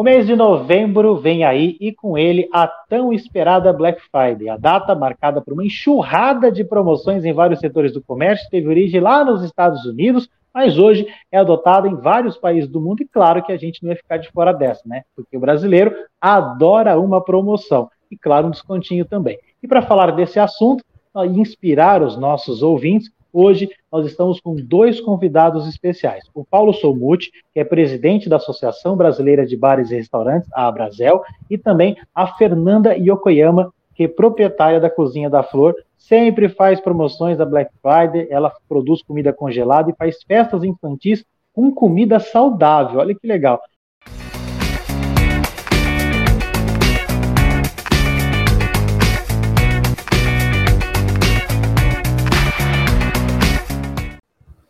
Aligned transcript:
O 0.00 0.02
mês 0.02 0.26
de 0.26 0.34
novembro 0.34 1.16
vem 1.16 1.44
aí 1.44 1.76
e 1.78 1.92
com 1.92 2.16
ele 2.16 2.48
a 2.54 2.66
tão 2.66 3.12
esperada 3.12 3.70
Black 3.70 4.00
Friday. 4.00 4.48
A 4.48 4.56
data, 4.56 4.94
marcada 4.94 5.42
por 5.42 5.52
uma 5.52 5.62
enxurrada 5.62 6.50
de 6.50 6.64
promoções 6.64 7.22
em 7.22 7.34
vários 7.34 7.60
setores 7.60 7.92
do 7.92 8.00
comércio, 8.00 8.48
teve 8.48 8.66
origem 8.66 8.98
lá 8.98 9.22
nos 9.22 9.44
Estados 9.44 9.84
Unidos, 9.84 10.26
mas 10.54 10.78
hoje 10.78 11.06
é 11.30 11.36
adotada 11.36 11.86
em 11.86 11.96
vários 11.96 12.38
países 12.38 12.66
do 12.66 12.80
mundo 12.80 13.02
e 13.02 13.06
claro 13.06 13.42
que 13.42 13.52
a 13.52 13.58
gente 13.58 13.82
não 13.82 13.90
ia 13.90 13.96
ficar 13.96 14.16
de 14.16 14.30
fora 14.30 14.54
dessa, 14.54 14.80
né? 14.86 15.02
Porque 15.14 15.36
o 15.36 15.40
brasileiro 15.40 15.94
adora 16.18 16.98
uma 16.98 17.22
promoção 17.22 17.90
e 18.10 18.16
claro 18.16 18.46
um 18.46 18.52
descontinho 18.52 19.04
também. 19.04 19.38
E 19.62 19.68
para 19.68 19.82
falar 19.82 20.12
desse 20.12 20.40
assunto 20.40 20.82
e 21.14 21.38
inspirar 21.38 22.02
os 22.02 22.16
nossos 22.16 22.62
ouvintes, 22.62 23.10
Hoje 23.32 23.68
nós 23.90 24.06
estamos 24.06 24.40
com 24.40 24.54
dois 24.54 25.00
convidados 25.00 25.68
especiais. 25.68 26.24
O 26.34 26.44
Paulo 26.44 26.72
Somuti, 26.72 27.30
que 27.52 27.60
é 27.60 27.64
presidente 27.64 28.28
da 28.28 28.36
Associação 28.36 28.96
Brasileira 28.96 29.46
de 29.46 29.56
Bares 29.56 29.90
e 29.90 29.96
Restaurantes, 29.96 30.48
a 30.52 30.66
Abrazel, 30.66 31.22
e 31.48 31.56
também 31.56 31.96
a 32.14 32.26
Fernanda 32.26 32.96
Yokoyama, 32.96 33.72
que 33.94 34.04
é 34.04 34.08
proprietária 34.08 34.80
da 34.80 34.90
Cozinha 34.90 35.30
da 35.30 35.42
Flor, 35.42 35.74
sempre 35.96 36.48
faz 36.48 36.80
promoções 36.80 37.36
da 37.36 37.44
Black 37.44 37.70
Friday, 37.82 38.26
ela 38.30 38.52
produz 38.68 39.02
comida 39.02 39.32
congelada 39.32 39.90
e 39.90 39.94
faz 39.94 40.22
festas 40.22 40.64
infantis 40.64 41.24
com 41.52 41.72
comida 41.72 42.18
saudável. 42.18 43.00
Olha 43.00 43.14
que 43.14 43.26
legal. 43.26 43.60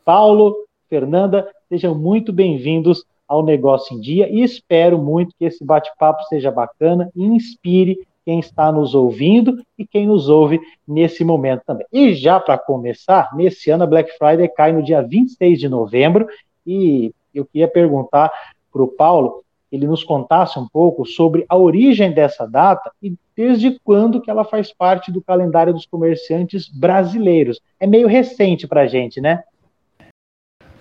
Paulo, 0.04 0.56
Fernanda, 0.88 1.48
sejam 1.68 1.94
muito 1.94 2.32
bem-vindos 2.32 3.04
ao 3.28 3.44
Negócio 3.44 3.96
em 3.96 4.00
Dia 4.00 4.28
e 4.28 4.42
espero 4.42 4.98
muito 4.98 5.34
que 5.38 5.44
esse 5.44 5.64
bate-papo 5.64 6.22
seja 6.24 6.50
bacana 6.50 7.10
e 7.14 7.24
inspire 7.24 7.98
quem 8.24 8.40
está 8.40 8.72
nos 8.72 8.94
ouvindo 8.94 9.62
e 9.78 9.86
quem 9.86 10.06
nos 10.06 10.28
ouve 10.28 10.60
nesse 10.86 11.24
momento 11.24 11.62
também. 11.64 11.86
E 11.92 12.14
já 12.14 12.40
para 12.40 12.58
começar, 12.58 13.34
nesse 13.34 13.70
ano 13.70 13.84
a 13.84 13.86
Black 13.86 14.16
Friday 14.18 14.48
cai 14.48 14.72
no 14.72 14.82
dia 14.82 15.02
26 15.02 15.58
de 15.58 15.68
novembro 15.68 16.26
e 16.66 17.12
eu 17.34 17.44
queria 17.44 17.68
perguntar 17.68 18.30
para 18.72 18.82
o 18.82 18.88
Paulo 18.88 19.42
ele 19.70 19.86
nos 19.86 20.02
contasse 20.02 20.58
um 20.58 20.66
pouco 20.66 21.06
sobre 21.06 21.44
a 21.48 21.56
origem 21.56 22.12
dessa 22.12 22.46
data 22.46 22.90
e 23.00 23.14
desde 23.36 23.78
quando 23.84 24.20
que 24.20 24.30
ela 24.30 24.44
faz 24.44 24.72
parte 24.72 25.12
do 25.12 25.22
calendário 25.22 25.72
dos 25.72 25.86
comerciantes 25.86 26.68
brasileiros. 26.68 27.60
É 27.78 27.86
meio 27.86 28.08
recente 28.08 28.66
para 28.66 28.82
a 28.82 28.86
gente, 28.86 29.20
né? 29.20 29.44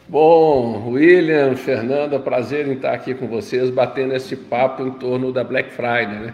Bom, 0.09 0.89
William, 0.89 1.55
Fernanda, 1.55 2.19
prazer 2.19 2.67
em 2.67 2.73
estar 2.73 2.93
aqui 2.93 3.13
com 3.13 3.27
vocês, 3.27 3.69
batendo 3.69 4.15
esse 4.15 4.35
papo 4.35 4.81
em 4.81 4.89
torno 4.89 5.31
da 5.31 5.43
Black 5.43 5.69
Friday, 5.69 6.07
né? 6.07 6.33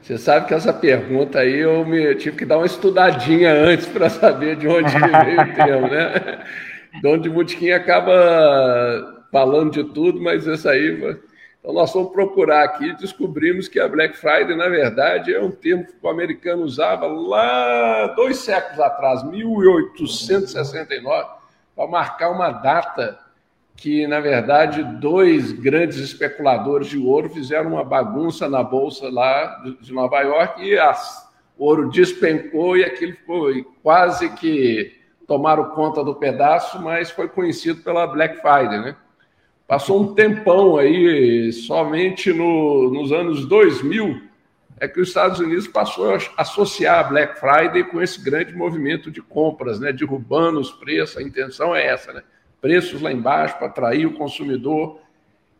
Você 0.00 0.16
sabe 0.16 0.46
que 0.46 0.54
essa 0.54 0.72
pergunta 0.72 1.40
aí 1.40 1.58
eu 1.58 1.84
me, 1.84 2.14
tive 2.14 2.36
que 2.36 2.44
dar 2.44 2.58
uma 2.58 2.66
estudadinha 2.66 3.52
antes 3.52 3.88
para 3.88 4.08
saber 4.08 4.54
de 4.54 4.68
onde 4.68 4.92
veio 4.92 5.40
o 5.40 5.54
termo, 5.56 5.88
né? 5.88 6.44
Dom 7.02 7.18
de 7.18 7.28
Mutiquim 7.28 7.70
acaba 7.70 9.26
falando 9.32 9.72
de 9.72 9.82
tudo, 9.82 10.22
mas 10.22 10.46
isso 10.46 10.68
aí. 10.68 11.18
Então 11.58 11.74
nós 11.74 11.92
vamos 11.92 12.12
procurar 12.12 12.62
aqui 12.62 12.90
e 12.90 12.96
descobrimos 12.96 13.66
que 13.66 13.80
a 13.80 13.88
Black 13.88 14.16
Friday, 14.16 14.56
na 14.56 14.68
verdade, 14.68 15.34
é 15.34 15.42
um 15.42 15.50
termo 15.50 15.84
que 15.84 15.94
o 16.00 16.08
americano 16.08 16.62
usava 16.62 17.08
lá 17.08 18.06
dois 18.14 18.36
séculos 18.36 18.78
atrás, 18.78 19.28
1869 19.28 21.35
para 21.76 21.86
marcar 21.86 22.30
uma 22.30 22.50
data 22.50 23.18
que, 23.76 24.06
na 24.06 24.18
verdade, 24.18 24.82
dois 24.82 25.52
grandes 25.52 25.98
especuladores 25.98 26.88
de 26.88 26.98
ouro 26.98 27.28
fizeram 27.28 27.72
uma 27.72 27.84
bagunça 27.84 28.48
na 28.48 28.62
bolsa 28.62 29.10
lá 29.10 29.62
de 29.80 29.92
Nova 29.92 30.20
York 30.22 30.64
e 30.64 30.78
o 30.78 31.64
ouro 31.64 31.90
despencou 31.90 32.76
e 32.76 32.84
aquilo 32.84 33.12
ficou 33.12 33.50
quase 33.82 34.30
que 34.30 34.96
tomaram 35.26 35.70
conta 35.70 36.02
do 36.02 36.14
pedaço, 36.14 36.80
mas 36.80 37.10
foi 37.10 37.28
conhecido 37.28 37.82
pela 37.82 38.06
Black 38.06 38.36
Friday, 38.36 38.80
né? 38.80 38.96
Passou 39.66 40.00
um 40.00 40.14
tempão 40.14 40.76
aí, 40.76 41.52
somente 41.52 42.32
no, 42.32 42.90
nos 42.90 43.10
anos 43.10 43.46
2000, 43.46 44.22
é 44.78 44.86
que 44.86 45.00
os 45.00 45.08
Estados 45.08 45.40
Unidos 45.40 45.66
passou 45.66 46.14
a 46.14 46.18
associar 46.36 46.98
a 46.98 47.04
Black 47.04 47.40
Friday 47.40 47.84
com 47.84 48.02
esse 48.02 48.22
grande 48.22 48.54
movimento 48.54 49.10
de 49.10 49.22
compras, 49.22 49.80
né, 49.80 49.92
derrubando 49.92 50.60
os 50.60 50.70
preços. 50.70 51.16
A 51.16 51.22
intenção 51.22 51.74
é 51.74 51.86
essa, 51.86 52.12
né? 52.12 52.22
Preços 52.60 53.00
lá 53.00 53.10
embaixo 53.10 53.56
para 53.56 53.68
atrair 53.68 54.06
o 54.06 54.14
consumidor. 54.14 55.00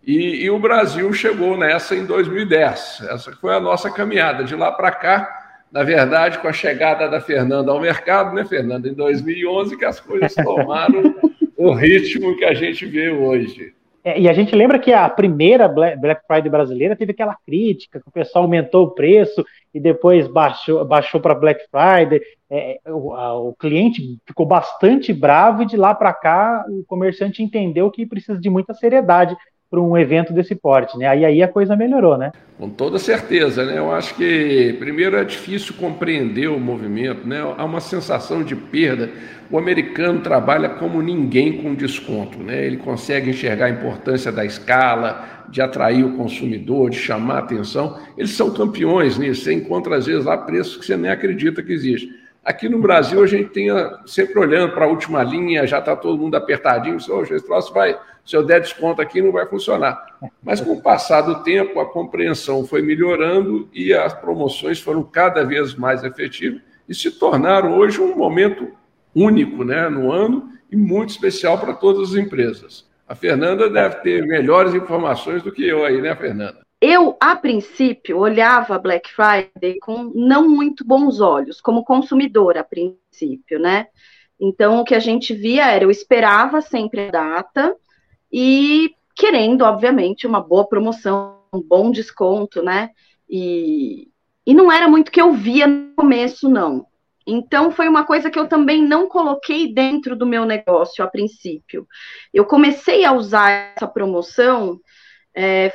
E, 0.07 0.45
e, 0.45 0.51
o 0.51 0.59
Brasil 0.59 1.13
chegou 1.13 1.57
nessa 1.57 1.97
em 1.97 2.05
2010. 2.05 3.03
Essa 3.09 3.33
foi 3.33 3.55
a 3.55 3.61
nossa 3.61 3.91
caminhada. 3.91 4.45
De 4.45 4.55
lá 4.55 4.71
para 4.71 4.93
cá, 4.93 5.63
na 5.73 5.83
verdade, 5.83 6.39
com 6.39 6.49
a 6.49 6.53
chegada 6.53 7.09
da 7.09 7.21
Fernanda 7.21 7.73
ao 7.73 7.81
mercado, 7.81 8.35
né, 8.35 8.45
Fernanda, 8.45 8.89
em 8.89 8.95
2011, 8.95 9.77
que 9.77 9.85
as 9.85 9.99
coisas 9.99 10.35
tomaram 10.35 11.15
o 11.57 11.73
ritmo 11.73 12.37
que 12.37 12.45
a 12.45 12.55
gente 12.55 12.87
vê 12.87 13.11
hoje. 13.11 13.75
É, 14.07 14.21
e 14.21 14.29
a 14.29 14.33
gente 14.33 14.55
lembra 14.55 14.79
que 14.79 14.93
a 14.93 15.09
primeira 15.09 15.67
Black 15.67 16.25
Friday 16.29 16.49
brasileira 16.49 16.95
teve 16.95 17.11
aquela 17.11 17.35
crítica, 17.45 18.01
que 18.01 18.09
o 18.09 18.13
pessoal 18.13 18.45
aumentou 18.45 18.85
o 18.85 18.91
preço 18.93 19.45
e 19.75 19.81
depois 19.81 20.29
baixou, 20.29 20.85
baixou 20.85 21.21
para 21.21 21.35
Black 21.35 21.65
Friday. 21.69 22.21
É, 22.49 22.79
o, 22.87 23.13
a, 23.13 23.37
o, 23.37 23.53
cliente 23.55 24.17
ficou 24.25 24.47
bastante 24.47 25.13
bravo 25.13 25.65
e 25.65 25.67
de 25.67 25.77
lá 25.77 25.93
para 25.93 26.15
cá 26.15 26.65
o 26.69 26.85
comerciante 26.85 27.43
entendeu 27.43 27.91
que 27.91 28.07
precisa 28.07 28.39
de 28.39 28.49
muita 28.49 28.73
seriedade 28.75 29.37
para 29.71 29.81
um 29.81 29.97
evento 29.97 30.33
desse 30.33 30.55
porte, 30.55 30.97
né? 30.97 31.07
Aí 31.07 31.25
aí 31.25 31.43
a 31.43 31.49
coisa 31.49 31.77
melhorou, 31.77 32.17
né? 32.17 32.31
Com 32.59 32.71
toda 32.71 32.99
certeza, 32.99 33.65
né? 33.65 33.79
Eu 33.79 33.93
acho 33.93 34.15
que 34.15 34.75
primeiro 34.79 35.17
é 35.17 35.25
difícil 35.25 35.75
compreender 35.75 36.49
o 36.49 36.59
movimento, 36.59 37.27
né? 37.27 37.41
Há 37.57 37.65
uma 37.65 37.81
sensação 37.81 38.43
de 38.43 38.55
perda. 38.55 39.11
O 39.51 39.59
americano 39.59 40.21
trabalha 40.21 40.69
como 40.69 41.03
ninguém 41.03 41.63
com 41.63 41.75
desconto, 41.75 42.39
né? 42.39 42.65
Ele 42.65 42.77
consegue 42.77 43.31
enxergar 43.31 43.67
a 43.67 43.71
importância 43.71 44.33
da 44.33 44.45
escala, 44.45 45.45
de 45.49 45.61
atrair 45.61 46.05
o 46.05 46.17
consumidor, 46.17 46.91
de 46.91 46.97
chamar 46.97 47.37
a 47.37 47.39
atenção. 47.41 47.99
Eles 48.17 48.31
são 48.31 48.51
campeões 48.51 49.19
nisso. 49.19 49.43
Você 49.43 49.53
encontra 49.53 49.97
às 49.97 50.07
vezes 50.07 50.25
lá 50.25 50.39
preços 50.39 50.77
que 50.77 50.87
você 50.87 50.97
nem 50.97 51.11
acredita 51.11 51.63
que 51.63 51.73
existe. 51.73 52.26
Aqui 52.47 52.69
no 52.69 52.79
Brasil, 52.79 53.21
a 53.21 53.27
gente 53.27 53.51
tem 53.51 53.67
sempre 54.07 54.39
olhando 54.39 54.73
para 54.73 54.85
a 54.85 54.89
última 54.89 55.21
linha, 55.25 55.67
já 55.67 55.81
está 55.81 55.97
todo 55.97 56.17
mundo 56.17 56.37
apertadinho, 56.37 56.97
esse 56.97 57.45
troço 57.45 57.75
vai, 57.75 57.99
se 58.25 58.37
eu 58.37 58.45
der 58.45 58.61
desconto 58.61 59.03
aqui, 59.03 59.21
não 59.21 59.33
vai 59.33 59.45
funcionar. 59.47 60.17
Mas 60.45 60.61
com 60.61 60.75
o 60.75 60.81
passar 60.81 61.23
do 61.23 61.43
tempo, 61.43 61.81
a 61.81 61.91
compreensão 61.91 62.65
foi 62.65 62.83
melhorando 62.83 63.69
e 63.75 63.93
as 63.93 64.15
promoções 64.15 64.79
foram 64.79 65.03
cada 65.03 65.45
vez 65.45 65.75
mais 65.75 66.05
efetivas 66.05 66.61
e 66.89 66.95
se 66.95 67.11
tornaram 67.11 67.77
hoje 67.77 68.01
um 68.01 68.17
momento 68.17 68.71
único 69.13 69.65
né, 69.65 69.89
no 69.89 70.13
ano 70.13 70.49
e 70.71 70.77
muito 70.77 71.11
especial 71.11 71.59
para 71.59 71.75
todas 71.75 72.11
as 72.11 72.15
empresas. 72.15 72.87
A 73.09 73.17
Fernanda 73.17 73.69
deve 73.69 73.97
ter 74.03 74.25
melhores 74.25 74.73
informações 74.73 75.43
do 75.43 75.51
que 75.51 75.67
eu 75.67 75.85
aí, 75.85 76.01
né, 76.01 76.15
Fernanda? 76.15 76.66
Eu, 76.81 77.17
a 77.19 77.35
princípio, 77.35 78.19
olhava 78.19 78.79
Black 78.79 79.11
Friday 79.11 79.79
com 79.81 80.13
não 80.15 80.49
muito 80.49 80.85
bons 80.85 81.21
olhos, 81.21 81.61
como 81.61 81.85
consumidor, 81.85 82.59
a 82.59 82.65
princípio, 82.65 83.59
né? 83.59 83.87
Então, 84.39 84.79
o 84.81 84.85
que 84.85 84.95
a 84.95 84.99
gente 84.99 85.35
via 85.35 85.71
era, 85.71 85.85
eu 85.85 85.91
esperava 85.91 86.61
sempre 86.61 87.09
a 87.09 87.11
data 87.11 87.75
e 88.31 88.95
querendo, 89.15 89.63
obviamente, 89.63 90.27
uma 90.27 90.41
boa 90.41 90.69
promoção, 90.69 91.41
um 91.53 91.63
bom 91.63 91.91
desconto, 91.91 92.63
né? 92.63 92.91
E, 93.29 94.09
e 94.45 94.53
não 94.53 94.71
era 94.71 94.87
muito 94.87 95.11
que 95.11 95.21
eu 95.21 95.33
via 95.33 95.67
no 95.67 95.95
começo, 95.97 96.49
não. 96.49 96.87
Então, 97.27 97.71
foi 97.71 97.89
uma 97.89 98.05
coisa 98.05 98.31
que 98.31 98.39
eu 98.39 98.47
também 98.47 98.83
não 98.87 99.09
coloquei 99.09 99.73
dentro 99.73 100.15
do 100.15 100.27
meu 100.27 100.45
negócio 100.45 101.03
a 101.03 101.09
princípio. 101.09 101.89
Eu 102.33 102.45
comecei 102.45 103.05
a 103.05 103.13
usar 103.13 103.73
essa 103.75 103.89
promoção 103.89 104.79
é, 105.35 105.71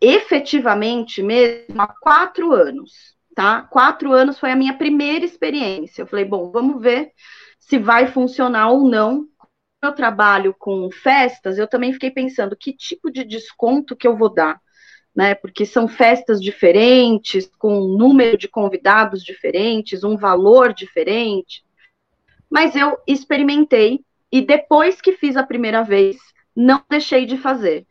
efetivamente 0.00 1.22
mesmo 1.22 1.80
há 1.80 1.88
quatro 1.88 2.52
anos, 2.52 3.16
tá? 3.34 3.62
Quatro 3.62 4.12
anos 4.12 4.38
foi 4.38 4.50
a 4.50 4.56
minha 4.56 4.76
primeira 4.76 5.24
experiência. 5.24 6.02
Eu 6.02 6.06
falei, 6.06 6.24
bom, 6.24 6.50
vamos 6.50 6.80
ver 6.80 7.12
se 7.58 7.78
vai 7.78 8.06
funcionar 8.06 8.70
ou 8.70 8.88
não. 8.88 9.26
Eu 9.82 9.92
trabalho 9.92 10.54
com 10.58 10.90
festas, 10.90 11.56
eu 11.58 11.68
também 11.68 11.92
fiquei 11.92 12.10
pensando 12.10 12.56
que 12.56 12.72
tipo 12.72 13.10
de 13.10 13.22
desconto 13.24 13.94
que 13.94 14.08
eu 14.08 14.16
vou 14.16 14.28
dar, 14.28 14.60
né? 15.14 15.34
Porque 15.36 15.64
são 15.64 15.86
festas 15.86 16.40
diferentes, 16.40 17.50
com 17.58 17.78
um 17.78 17.96
número 17.96 18.36
de 18.36 18.48
convidados 18.48 19.22
diferentes, 19.22 20.02
um 20.02 20.16
valor 20.16 20.72
diferente. 20.72 21.64
Mas 22.50 22.74
eu 22.74 22.98
experimentei 23.06 24.04
e 24.32 24.40
depois 24.40 25.00
que 25.00 25.12
fiz 25.12 25.36
a 25.36 25.46
primeira 25.46 25.82
vez, 25.82 26.16
não 26.56 26.82
deixei 26.90 27.24
de 27.24 27.36
fazer. 27.36 27.86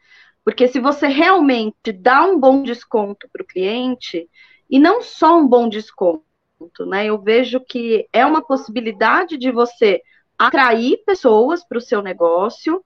Porque 0.48 0.70
se 0.70 0.80
você 0.80 1.08
realmente 1.08 1.92
dá 1.92 2.24
um 2.24 2.40
bom 2.40 2.64
desconto 2.64 3.28
para 3.28 3.44
o 3.44 3.46
cliente, 3.46 4.30
e 4.70 4.80
não 4.80 5.02
só 5.02 5.38
um 5.38 5.46
bom 5.46 5.68
desconto, 5.68 6.86
né? 6.86 7.06
Eu 7.06 7.22
vejo 7.22 7.60
que 7.60 8.08
é 8.14 8.26
uma 8.26 8.42
possibilidade 8.42 9.38
de 9.38 9.52
você 9.52 10.02
atrair 10.40 11.04
pessoas 11.06 11.66
para 11.66 11.78
o 11.78 11.82
seu 11.82 12.02
negócio, 12.02 12.82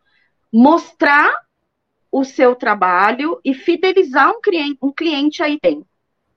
mostrar 0.51 1.31
o 2.11 2.23
seu 2.23 2.55
trabalho 2.55 3.39
e 3.45 3.53
fidelizar 3.53 4.31
um 4.31 4.41
cliente, 4.41 4.79
um 4.81 4.91
cliente 4.91 5.43
aí 5.43 5.59
tem. 5.59 5.85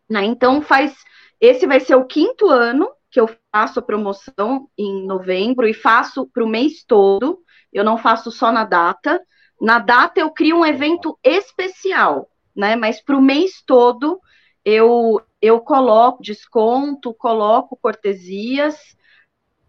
Né? 0.07 0.27
Então, 0.27 0.61
faz. 0.61 0.95
Esse 1.41 1.67
vai 1.67 1.81
ser 1.81 1.95
o 1.95 2.05
quinto 2.05 2.51
ano 2.51 2.91
que 3.11 3.19
eu 3.19 3.31
faço 3.51 3.79
a 3.79 3.83
promoção 3.83 4.69
em 4.77 5.07
novembro 5.07 5.67
e 5.67 5.73
faço 5.73 6.27
para 6.27 6.45
o 6.45 6.49
mês 6.49 6.85
todo. 6.87 7.43
Eu 7.73 7.83
não 7.83 7.97
faço 7.97 8.31
só 8.31 8.53
na 8.53 8.65
data. 8.65 9.19
Na 9.61 9.79
data 9.79 10.21
eu 10.21 10.31
crio 10.31 10.59
um 10.59 10.67
evento 10.67 11.19
especial, 11.23 12.29
né? 12.55 12.77
Mas 12.77 13.01
para 13.01 13.17
o 13.17 13.23
mês 13.23 13.63
todo 13.67 14.21
eu 14.65 15.21
eu 15.41 15.61
coloco 15.61 16.23
desconto, 16.23 17.13
coloco 17.13 17.77
cortesias. 17.77 18.77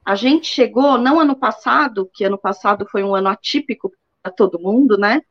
A 0.06 0.16
gente 0.16 0.48
chegou, 0.48 0.98
não 0.98 1.20
ano 1.20 1.36
passado, 1.36 2.10
que 2.14 2.24
ano 2.24 2.38
passado 2.38 2.88
foi 2.90 3.04
um 3.04 3.14
ano 3.14 3.28
atípico 3.28 3.92
para 4.24 4.32
todo 4.32 4.60
mundo, 4.60 4.98
né? 4.98 5.22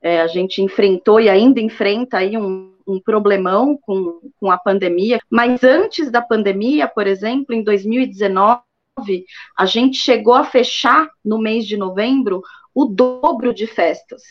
É, 0.00 0.22
a 0.22 0.26
gente 0.26 0.62
enfrentou 0.62 1.20
e 1.20 1.28
ainda 1.28 1.60
enfrenta 1.60 2.18
aí 2.18 2.38
um, 2.38 2.74
um 2.86 2.98
problemão 2.98 3.76
com, 3.76 4.20
com 4.38 4.50
a 4.50 4.56
pandemia, 4.56 5.20
mas 5.28 5.62
antes 5.62 6.10
da 6.10 6.22
pandemia, 6.22 6.88
por 6.88 7.06
exemplo, 7.06 7.54
em 7.54 7.62
2019, 7.62 8.62
a 9.56 9.66
gente 9.66 9.98
chegou 9.98 10.34
a 10.34 10.44
fechar 10.44 11.08
no 11.22 11.38
mês 11.38 11.66
de 11.66 11.76
novembro 11.76 12.42
o 12.74 12.84
dobro 12.84 13.52
de 13.52 13.66
festas 13.66 14.22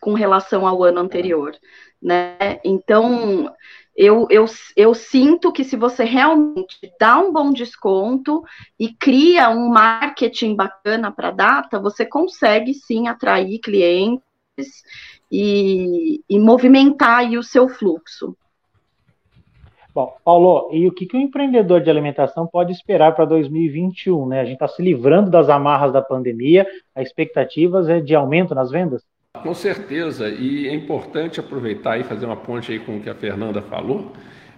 com 0.00 0.12
relação 0.12 0.66
ao 0.66 0.82
ano 0.82 1.00
anterior, 1.00 1.56
né? 2.00 2.60
Então, 2.62 3.50
eu, 3.96 4.26
eu, 4.28 4.44
eu 4.76 4.94
sinto 4.94 5.52
que 5.52 5.64
se 5.64 5.76
você 5.76 6.04
realmente 6.04 6.92
dá 6.98 7.18
um 7.18 7.32
bom 7.32 7.52
desconto 7.52 8.42
e 8.78 8.92
cria 8.92 9.48
um 9.48 9.68
marketing 9.68 10.56
bacana 10.56 11.12
para 11.12 11.28
a 11.28 11.32
data, 11.32 11.80
você 11.80 12.04
consegue 12.04 12.74
sim 12.74 13.08
atrair 13.08 13.60
clientes 13.60 14.22
e, 15.30 16.22
e 16.28 16.38
movimentar 16.38 17.30
o 17.30 17.42
seu 17.42 17.68
fluxo. 17.68 18.36
Bom, 19.94 20.12
Paulo, 20.24 20.70
e 20.72 20.88
o 20.88 20.92
que, 20.92 21.06
que 21.06 21.16
o 21.16 21.20
empreendedor 21.20 21.80
de 21.80 21.88
alimentação 21.88 22.48
pode 22.48 22.72
esperar 22.72 23.14
para 23.14 23.24
2021? 23.26 24.26
Né? 24.26 24.40
A 24.40 24.44
gente 24.44 24.54
está 24.54 24.66
se 24.66 24.82
livrando 24.82 25.30
das 25.30 25.48
amarras 25.48 25.92
da 25.92 26.02
pandemia, 26.02 26.66
as 26.92 27.06
expectativas 27.06 27.88
é 27.88 28.00
de 28.00 28.12
aumento 28.12 28.56
nas 28.56 28.72
vendas? 28.72 29.04
Com 29.40 29.54
certeza, 29.54 30.28
e 30.28 30.66
é 30.66 30.74
importante 30.74 31.38
aproveitar 31.38 31.96
e 31.96 32.02
fazer 32.02 32.26
uma 32.26 32.36
ponte 32.36 32.72
aí 32.72 32.80
com 32.80 32.96
o 32.96 33.00
que 33.00 33.08
a 33.08 33.14
Fernanda 33.14 33.62
falou. 33.62 34.10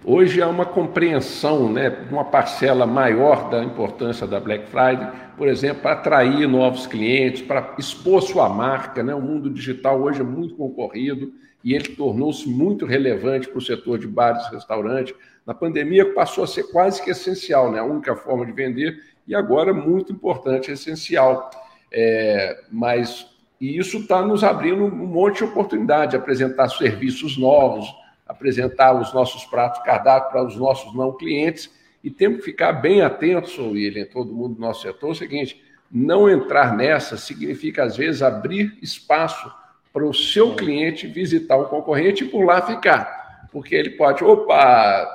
Hoje 0.03 0.41
há 0.41 0.47
uma 0.47 0.65
compreensão 0.65 1.71
né, 1.71 2.07
uma 2.09 2.25
parcela 2.25 2.87
maior 2.87 3.47
da 3.47 3.63
importância 3.63 4.25
da 4.25 4.39
Black 4.39 4.67
Friday, 4.67 5.07
por 5.37 5.47
exemplo, 5.47 5.83
para 5.83 5.91
atrair 5.91 6.47
novos 6.47 6.87
clientes, 6.87 7.43
para 7.43 7.75
expor 7.77 8.23
sua 8.23 8.49
marca. 8.49 9.03
Né? 9.03 9.13
O 9.13 9.21
mundo 9.21 9.51
digital 9.51 10.01
hoje 10.01 10.21
é 10.21 10.23
muito 10.23 10.55
concorrido 10.55 11.31
e 11.67 11.75
ele 11.75 11.89
tornou-se 11.89 12.47
muito 12.47 12.85
relevante 12.85 13.49
para 13.49 13.57
o 13.57 13.61
setor 13.61 13.99
de 13.99 14.07
bares 14.07 14.45
e 14.45 14.51
restaurantes. 14.51 15.13
Na 15.45 15.53
pandemia 15.53 16.13
passou 16.13 16.45
a 16.45 16.47
ser 16.47 16.63
quase 16.71 17.03
que 17.03 17.11
essencial, 17.11 17.69
né? 17.69 17.79
a 17.79 17.83
única 17.83 18.15
forma 18.15 18.45
de 18.45 18.53
vender, 18.53 18.97
e 19.27 19.35
agora 19.35 19.73
muito 19.73 20.13
importante, 20.13 20.71
essencial. 20.71 21.51
É, 21.91 22.63
mas 22.71 23.27
e 23.59 23.77
isso 23.77 23.97
está 23.97 24.21
nos 24.21 24.45
abrindo 24.45 24.85
um 24.85 25.07
monte 25.07 25.39
de 25.39 25.43
oportunidade, 25.43 26.15
apresentar 26.15 26.69
serviços 26.69 27.37
novos, 27.37 27.85
apresentar 28.25 28.93
os 28.93 29.13
nossos 29.13 29.43
pratos 29.43 29.83
cardápio 29.83 30.31
para 30.31 30.45
os 30.45 30.55
nossos 30.55 30.95
não 30.95 31.11
clientes. 31.17 31.69
E 32.01 32.09
temos 32.09 32.37
que 32.37 32.45
ficar 32.45 32.71
bem 32.71 33.01
atentos, 33.01 33.57
William, 33.57 34.05
todo 34.05 34.33
mundo 34.33 34.55
do 34.55 34.61
nosso 34.61 34.83
setor, 34.83 35.09
é 35.09 35.11
o 35.11 35.15
seguinte: 35.15 35.61
não 35.91 36.29
entrar 36.29 36.77
nessa 36.77 37.17
significa, 37.17 37.83
às 37.83 37.97
vezes, 37.97 38.21
abrir 38.21 38.77
espaço 38.81 39.51
para 39.97 40.05
o 40.05 40.13
seu 40.13 40.53
cliente 40.53 41.07
visitar 41.07 41.57
o 41.57 41.65
concorrente 41.65 42.23
e 42.23 42.27
por 42.27 42.45
lá 42.45 42.61
ficar. 42.61 43.47
Porque 43.51 43.73
ele 43.73 43.89
pode, 43.89 44.23
opa, 44.23 45.07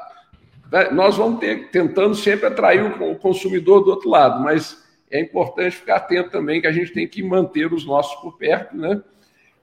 nós 0.91 1.17
vamos 1.17 1.39
ter, 1.39 1.69
tentando 1.71 2.17
sempre 2.17 2.47
atrair 2.47 2.83
o 3.01 3.15
consumidor 3.15 3.85
do 3.85 3.91
outro 3.91 4.11
lado, 4.11 4.43
mas 4.43 4.85
é 5.09 5.21
importante 5.21 5.77
ficar 5.77 5.99
atento 5.99 6.31
também 6.31 6.61
que 6.61 6.67
a 6.67 6.73
gente 6.73 6.93
tem 6.93 7.07
que 7.07 7.23
manter 7.23 7.73
os 7.73 7.87
nossos 7.87 8.21
por 8.21 8.37
perto, 8.37 8.77
né? 8.77 9.01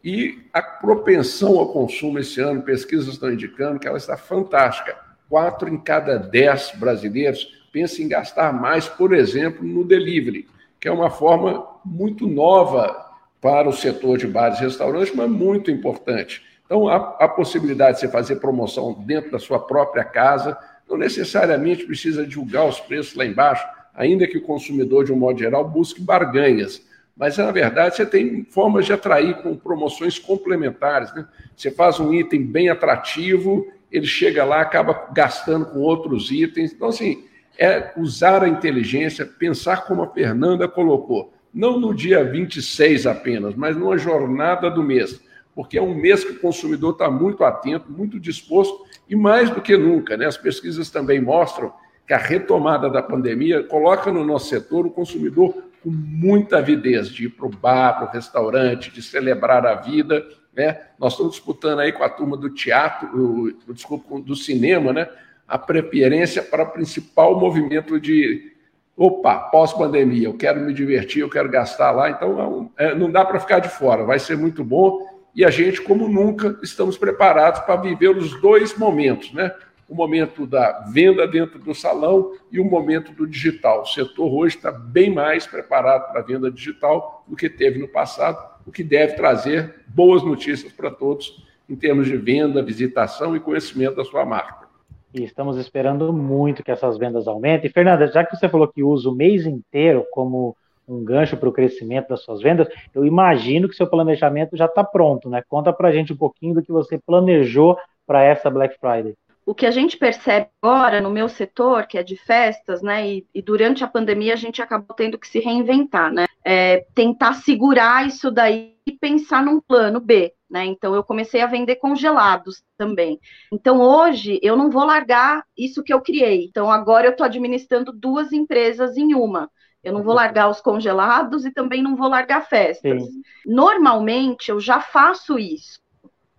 E 0.02 0.40
a 0.54 0.62
propensão 0.62 1.60
ao 1.60 1.74
consumo 1.74 2.20
esse 2.20 2.40
ano, 2.40 2.62
pesquisas 2.62 3.10
estão 3.10 3.30
indicando 3.30 3.78
que 3.78 3.90
ela 3.90 3.98
está 3.98 4.16
fantástica. 4.16 4.96
Quatro 5.28 5.68
em 5.68 5.78
cada 5.78 6.18
dez 6.18 6.72
brasileiros 6.76 7.46
pensam 7.74 8.06
em 8.06 8.08
gastar 8.08 8.54
mais, 8.54 8.88
por 8.88 9.14
exemplo, 9.14 9.66
no 9.66 9.84
delivery, 9.84 10.48
que 10.80 10.88
é 10.88 10.92
uma 10.94 11.10
forma 11.10 11.68
muito 11.84 12.26
nova 12.26 13.09
para 13.42 13.70
o 13.70 13.74
setor 13.74 14.18
de 14.18 14.28
bares 14.28 14.60
e 14.60 14.64
restaurantes, 14.64 15.14
mas 15.16 15.30
muito 15.30 15.72
importante. 15.72 16.44
Então, 16.66 16.88
a, 16.88 16.96
a 16.96 17.28
possibilidade 17.28 17.96
de 17.96 18.02
você 18.02 18.08
fazer 18.08 18.36
promoção 18.36 18.94
dentro 19.06 19.32
da 19.32 19.40
sua 19.40 19.60
própria 19.60 20.04
casa, 20.04 20.58
não 20.88 20.98
necessariamente 20.98 21.86
precisa 21.86 22.26
divulgar 22.26 22.68
os 22.68 22.80
preços 22.80 23.16
lá 23.16 23.26
embaixo, 23.26 23.66
ainda 23.96 24.28
que 24.28 24.38
o 24.38 24.44
consumidor, 24.44 25.06
de 25.06 25.12
um 25.12 25.16
modo 25.16 25.40
geral, 25.40 25.68
busque 25.68 26.02
barganhas. 26.02 26.88
Mas, 27.18 27.38
na 27.38 27.52
verdade, 27.52 27.96
você 27.96 28.06
tem 28.06 28.46
formas 28.46 28.86
de 28.86 28.94
atrair 28.94 29.42
com 29.42 29.56
promoções 29.56 30.18
complementares. 30.18 31.14
Né? 31.14 31.28
Você 31.56 31.70
faz 31.70 32.00
um 32.00 32.14
item 32.14 32.46
bem 32.46 32.70
atrativo, 32.70 33.68
ele 33.92 34.06
chega 34.06 34.46
lá, 34.46 34.62
acaba 34.62 35.10
gastando 35.12 35.66
com 35.66 35.80
outros 35.80 36.32
itens. 36.32 36.72
Então, 36.72 36.88
assim, 36.88 37.26
é 37.58 37.92
usar 37.98 38.44
a 38.44 38.48
inteligência, 38.48 39.26
pensar 39.26 39.86
como 39.86 40.02
a 40.02 40.08
Fernanda 40.08 40.68
colocou. 40.68 41.34
Não 41.54 41.80
no 41.80 41.94
dia 41.94 42.24
26 42.24 43.08
apenas, 43.08 43.56
mas 43.56 43.76
numa 43.76 43.98
jornada 43.98 44.70
do 44.70 44.84
mês. 44.84 45.20
Porque 45.56 45.78
é 45.78 45.82
um 45.82 45.96
mês 45.96 46.24
que 46.24 46.34
o 46.34 46.40
consumidor 46.40 46.94
está 46.94 47.10
muito 47.10 47.44
atento, 47.44 47.92
muito 47.92 48.20
disposto, 48.20 48.86
e 49.10 49.16
mais 49.16 49.50
do 49.50 49.62
que 49.62 49.76
nunca, 49.76 50.16
né? 50.16 50.26
as 50.26 50.38
pesquisas 50.38 50.90
também 50.90 51.20
mostram 51.20 51.74
que 52.08 52.14
a 52.14 52.18
retomada 52.18 52.90
da 52.90 53.04
pandemia 53.04 53.64
coloca 53.64 54.12
no 54.12 54.24
nosso 54.24 54.50
setor 54.50 54.86
o 54.86 54.92
consumidor 54.92 55.54
com 55.84 55.90
muita 55.90 56.58
avidez 56.58 57.10
de 57.10 57.26
ir 57.26 57.30
para 57.30 57.46
o 57.46 57.50
bar, 57.50 57.98
para 57.98 58.08
o 58.08 58.12
restaurante, 58.12 58.92
de 58.92 59.02
celebrar 59.02 59.66
a 59.66 59.76
vida. 59.76 60.26
Né? 60.54 60.80
Nós 60.98 61.14
estamos 61.14 61.34
disputando 61.34 61.80
aí 61.80 61.92
com 61.92 62.04
a 62.04 62.10
turma 62.10 62.36
do 62.36 62.50
teatro, 62.50 63.10
o, 63.16 63.74
desculpa, 63.74 64.20
do 64.20 64.36
cinema, 64.36 64.92
né? 64.92 65.08
a 65.48 65.58
preferência 65.58 66.44
para 66.44 66.64
o 66.64 66.72
principal 66.72 67.40
movimento 67.40 68.00
de 68.00 68.54
opa, 69.00 69.40
pós-pandemia, 69.50 70.28
eu 70.28 70.34
quero 70.34 70.60
me 70.60 70.74
divertir, 70.74 71.22
eu 71.22 71.30
quero 71.30 71.50
gastar 71.50 71.92
lá, 71.92 72.10
então 72.10 72.70
é, 72.78 72.94
não 72.94 73.10
dá 73.10 73.24
para 73.24 73.40
ficar 73.40 73.60
de 73.60 73.70
fora, 73.70 74.04
vai 74.04 74.20
ser 74.20 74.38
muito 74.38 74.62
bom 74.62 75.00
e 75.34 75.46
a 75.46 75.50
gente, 75.50 75.82
como 75.82 76.10
nunca, 76.10 76.60
estamos 76.62 76.98
preparados 76.98 77.62
para 77.62 77.78
viver 77.78 78.10
os 78.10 78.42
dois 78.42 78.78
momentos, 78.78 79.32
né? 79.32 79.56
o 79.88 79.96
momento 79.96 80.46
da 80.46 80.82
venda 80.92 81.26
dentro 81.26 81.58
do 81.58 81.74
salão 81.74 82.34
e 82.52 82.60
o 82.60 82.66
momento 82.66 83.14
do 83.14 83.26
digital. 83.26 83.84
O 83.84 83.86
setor 83.86 84.32
hoje 84.32 84.58
está 84.58 84.70
bem 84.70 85.12
mais 85.12 85.48
preparado 85.48 86.12
para 86.12 86.20
a 86.20 86.24
venda 86.24 86.52
digital 86.52 87.24
do 87.26 87.38
que 87.38 87.50
teve 87.50 87.80
no 87.80 87.88
passado, 87.88 88.38
o 88.68 88.72
que 88.72 88.84
deve 88.84 89.14
trazer 89.14 89.84
boas 89.88 90.22
notícias 90.24 90.74
para 90.74 90.92
todos 90.92 91.48
em 91.68 91.76
termos 91.76 92.06
de 92.06 92.18
venda, 92.18 92.62
visitação 92.62 93.36
e 93.36 93.40
conhecimento 93.40 93.96
da 93.96 94.04
sua 94.04 94.26
marca. 94.26 94.69
E 95.14 95.24
estamos 95.24 95.58
esperando 95.58 96.14
muito 96.14 96.64
que 96.64 96.72
essas 96.72 96.98
vendas 96.98 97.28
aumentem. 97.28 97.70
Fernanda, 97.70 98.08
já 98.08 98.24
que 98.24 98.36
você 98.36 98.48
falou 98.48 98.68
que 98.68 98.84
usa 98.84 99.10
o 99.10 99.16
mês 99.16 99.46
inteiro 99.46 100.06
como 100.12 100.56
um 100.88 101.04
gancho 101.04 101.38
para 101.38 101.50
o 101.50 101.54
crescimento 101.54 102.10
das 102.10 102.22
suas 102.22 102.42
vendas, 102.42 102.68
eu 102.94 103.06
imagino 103.06 103.68
que 103.70 103.76
seu 103.76 103.88
planejamento 103.88 104.58
já 104.58 104.66
está 104.66 104.84
pronto, 104.84 105.30
né? 105.30 105.44
Conta 105.48 105.72
para 105.72 105.90
a 105.90 105.92
gente 105.92 106.14
um 106.14 106.18
pouquinho 106.18 106.56
do 106.56 106.64
que 106.64 106.72
você 106.72 106.98
planejou 106.98 107.78
para 108.08 108.24
essa 108.24 108.50
Black 108.50 108.80
Friday 108.80 109.16
o 109.50 109.56
que 109.56 109.66
a 109.66 109.72
gente 109.72 109.98
percebe 109.98 110.48
agora 110.62 111.02
no 111.02 111.10
meu 111.10 111.28
setor, 111.28 111.88
que 111.88 111.98
é 111.98 112.04
de 112.04 112.16
festas, 112.16 112.84
né, 112.84 113.10
e, 113.10 113.26
e 113.34 113.42
durante 113.42 113.84
a 113.84 113.88
pandemia 113.88 114.34
a 114.34 114.38
gente 114.38 114.62
acabou 114.62 114.96
tendo 114.96 115.18
que 115.18 115.28
se 115.28 115.40
reinventar, 115.40 116.14
né, 116.14 116.28
é, 116.46 116.86
tentar 116.94 117.34
segurar 117.34 118.06
isso 118.06 118.30
daí 118.30 118.76
e 118.86 118.92
pensar 118.92 119.44
num 119.44 119.60
plano 119.60 120.00
B, 120.00 120.32
né, 120.50 120.66
então 120.66 120.96
eu 120.96 121.04
comecei 121.04 121.42
a 121.42 121.48
vender 121.48 121.76
congelados 121.76 122.64
também. 122.78 123.20
Então 123.52 123.80
hoje 123.82 124.40
eu 124.42 124.58
não 124.58 124.70
vou 124.70 124.86
largar 124.86 125.44
isso 125.58 125.84
que 125.84 125.94
eu 125.94 126.02
criei, 126.02 126.46
então 126.46 126.72
agora 126.72 127.08
eu 127.08 127.12
estou 127.12 127.26
administrando 127.26 127.92
duas 127.92 128.32
empresas 128.32 128.98
em 128.98 129.14
uma. 129.14 129.50
Eu 129.82 129.94
não 129.94 130.04
vou 130.04 130.14
largar 130.14 130.50
os 130.50 130.60
congelados 130.60 131.46
e 131.46 131.52
também 131.52 131.82
não 131.82 131.96
vou 131.96 132.10
largar 132.10 132.46
festas. 132.46 133.04
Sim. 133.04 133.22
Normalmente 133.46 134.52
eu 134.52 134.60
já 134.60 134.82
faço 134.82 135.40
isso, 135.40 135.80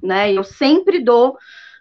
né? 0.02 0.30
Eu 0.30 0.44
sempre 0.44 1.00
dou 1.00 1.38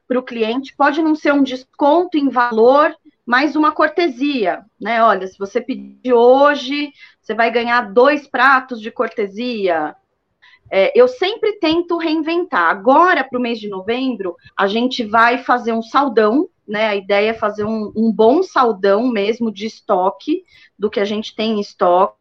para 0.09 0.17
o 0.17 0.23
cliente 0.23 0.75
pode 0.75 1.03
não 1.03 1.13
ser 1.13 1.31
um 1.31 1.43
desconto 1.43 2.17
em 2.17 2.29
valor, 2.29 2.95
mas 3.23 3.55
uma 3.55 3.71
cortesia, 3.71 4.65
né? 4.81 5.03
Olha, 5.03 5.27
se 5.27 5.37
você 5.37 5.61
pedir 5.61 6.13
hoje, 6.13 6.91
você 7.21 7.35
vai 7.35 7.51
ganhar 7.51 7.93
dois 7.93 8.27
pratos 8.27 8.81
de 8.81 8.89
cortesia. 8.89 9.95
É, 10.71 10.91
eu 10.99 11.07
sempre 11.07 11.53
tento 11.59 11.97
reinventar. 11.97 12.69
Agora, 12.69 13.23
para 13.23 13.37
o 13.39 13.41
mês 13.41 13.59
de 13.59 13.67
novembro, 13.69 14.35
a 14.57 14.67
gente 14.67 15.03
vai 15.03 15.37
fazer 15.39 15.73
um 15.73 15.81
saldão, 15.81 16.49
né? 16.67 16.87
A 16.87 16.95
ideia 16.95 17.31
é 17.31 17.33
fazer 17.33 17.65
um, 17.65 17.91
um 17.95 18.11
bom 18.11 18.43
saldão 18.43 19.07
mesmo 19.07 19.51
de 19.51 19.65
estoque 19.65 20.43
do 20.77 20.89
que 20.89 20.99
a 20.99 21.05
gente 21.05 21.35
tem 21.35 21.53
em 21.57 21.59
estoque 21.61 22.17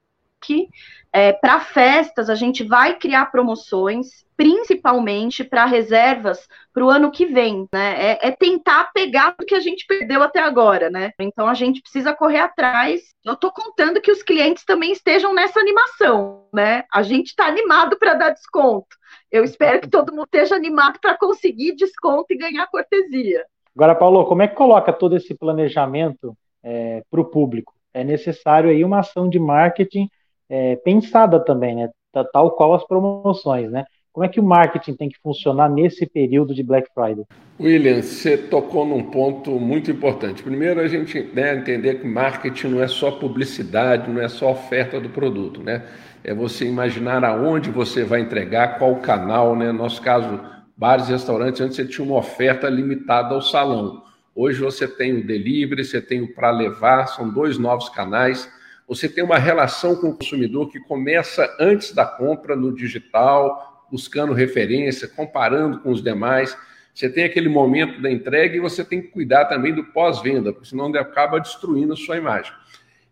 É, 1.13 1.33
para 1.33 1.61
festas, 1.61 2.29
a 2.31 2.35
gente 2.35 2.63
vai 2.65 2.99
criar 2.99 3.27
promoções, 3.27 4.25
principalmente 4.39 5.43
para 5.43 5.67
reservas 5.67 6.47
para 6.73 6.85
o 6.85 6.89
ano 6.89 7.11
que 7.11 7.27
vem, 7.27 7.67
né? 7.73 8.13
É, 8.13 8.29
é, 8.29 8.31
tentar 8.31 8.93
pegar 8.95 9.35
o 9.37 9.45
que 9.45 9.55
a 9.57 9.59
gente 9.59 9.85
perdeu 9.85 10.23
até 10.23 10.39
agora, 10.39 10.89
né? 10.89 11.11
Então 11.19 11.49
a 11.49 11.55
gente 11.55 11.83
precisa 11.83 12.15
correr 12.15 12.39
atrás. 12.39 13.01
Eu 13.25 13.33
estou 13.33 13.51
contando 13.51 14.01
que 14.01 14.13
os 14.13 14.23
clientes 14.23 14.65
também 14.65 14.93
estejam 14.93 15.35
nessa 15.35 15.59
animação, 15.59 16.45
né? 16.55 16.85
A 16.95 17.03
gente 17.03 17.31
está 17.31 17.47
animado 17.47 17.99
para 17.99 18.15
dar 18.15 18.31
desconto. 18.31 18.87
Eu 19.29 19.43
espero 19.43 19.81
que 19.81 19.91
todo 19.91 20.13
mundo 20.13 20.27
esteja 20.33 20.55
animado 20.55 21.01
para 21.01 21.19
conseguir 21.19 21.75
desconto 21.75 22.27
e 22.31 22.39
ganhar 22.39 22.69
cortesia. 22.69 23.45
Agora, 23.75 23.97
Paulo, 23.97 24.25
como 24.25 24.43
é 24.43 24.47
que 24.47 24.55
coloca 24.55 24.93
todo 24.93 25.17
esse 25.17 25.35
planejamento 25.35 26.33
é, 26.63 27.03
para 27.11 27.21
o 27.21 27.25
público? 27.25 27.75
É 27.93 28.05
necessário 28.05 28.71
aí 28.71 28.85
uma 28.85 29.01
ação 29.01 29.29
de 29.29 29.41
marketing 29.41 30.09
é, 30.49 30.77
pensada 30.77 31.45
também, 31.45 31.75
né? 31.75 31.91
Tal 32.33 32.53
qual 32.53 32.75
as 32.75 32.87
promoções, 32.87 33.69
né? 33.69 33.85
Como 34.19 34.27
é 34.27 34.29
que 34.29 34.41
o 34.41 34.43
marketing 34.43 34.95
tem 34.95 35.09
que 35.09 35.17
funcionar 35.23 35.69
nesse 35.69 36.05
período 36.05 36.53
de 36.53 36.61
Black 36.61 36.89
Friday? 36.93 37.25
William, 37.61 38.03
você 38.03 38.37
tocou 38.37 38.85
num 38.85 39.05
ponto 39.13 39.53
muito 39.61 39.93
importante. 39.93 40.43
Primeiro, 40.43 40.81
a 40.81 40.89
gente 40.89 41.23
né, 41.33 41.55
entender 41.55 42.01
que 42.01 42.05
marketing 42.09 42.67
não 42.67 42.83
é 42.83 42.89
só 42.89 43.13
publicidade, 43.13 44.11
não 44.11 44.21
é 44.21 44.27
só 44.27 44.51
oferta 44.51 44.99
do 44.99 45.09
produto, 45.09 45.63
né? 45.63 45.85
É 46.25 46.35
você 46.35 46.65
imaginar 46.65 47.25
aonde 47.25 47.71
você 47.71 48.03
vai 48.03 48.19
entregar, 48.19 48.77
qual 48.77 48.97
canal, 48.97 49.55
né? 49.55 49.71
No 49.71 49.79
nosso 49.79 50.03
caso, 50.03 50.41
bares 50.77 51.09
e 51.09 51.13
restaurantes, 51.13 51.61
antes 51.61 51.77
você 51.77 51.87
tinha 51.87 52.05
uma 52.05 52.17
oferta 52.17 52.69
limitada 52.69 53.37
ao 53.37 53.41
salão. 53.41 54.03
Hoje 54.35 54.61
você 54.61 54.89
tem 54.89 55.13
o 55.13 55.25
delivery, 55.25 55.85
você 55.85 56.03
tem 56.03 56.23
o 56.23 56.35
para 56.35 56.51
levar, 56.51 57.07
são 57.07 57.31
dois 57.31 57.57
novos 57.57 57.89
canais. 57.89 58.51
Você 58.89 59.09
tem 59.09 59.23
uma 59.23 59.39
relação 59.39 59.95
com 59.95 60.09
o 60.09 60.17
consumidor 60.17 60.69
que 60.73 60.81
começa 60.81 61.49
antes 61.61 61.95
da 61.95 62.05
compra 62.05 62.57
no 62.57 62.75
digital, 62.75 63.78
buscando 63.91 64.33
referência, 64.33 65.09
comparando 65.09 65.81
com 65.81 65.91
os 65.91 66.03
demais. 66.03 66.57
Você 66.95 67.09
tem 67.09 67.25
aquele 67.25 67.49
momento 67.49 68.01
da 68.01 68.11
entrega 68.11 68.57
e 68.57 68.61
você 68.61 68.85
tem 68.85 69.01
que 69.01 69.09
cuidar 69.09 69.45
também 69.45 69.75
do 69.75 69.85
pós-venda, 69.85 70.53
porque 70.53 70.69
senão 70.69 70.87
acaba 70.97 71.39
destruindo 71.39 71.93
a 71.93 71.97
sua 71.97 72.17
imagem. 72.17 72.53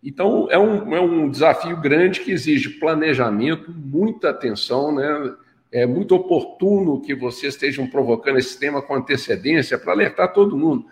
Então, 0.03 0.49
é 0.51 0.59
um, 0.59 0.95
é 0.95 1.01
um 1.01 1.29
desafio 1.29 1.77
grande 1.81 2.21
que 2.21 2.31
exige 2.31 2.71
planejamento, 2.71 3.73
muita 3.73 4.31
atenção, 4.31 4.95
né? 4.95 5.35
é 5.73 5.85
muito 5.85 6.15
oportuno 6.15 7.01
que 7.01 7.15
vocês 7.15 7.55
estejam 7.55 7.87
provocando 7.87 8.39
esse 8.39 8.59
tema 8.59 8.81
com 8.81 8.95
antecedência 8.95 9.79
para 9.79 9.93
alertar 9.93 10.33
todo 10.33 10.57
mundo. 10.57 10.87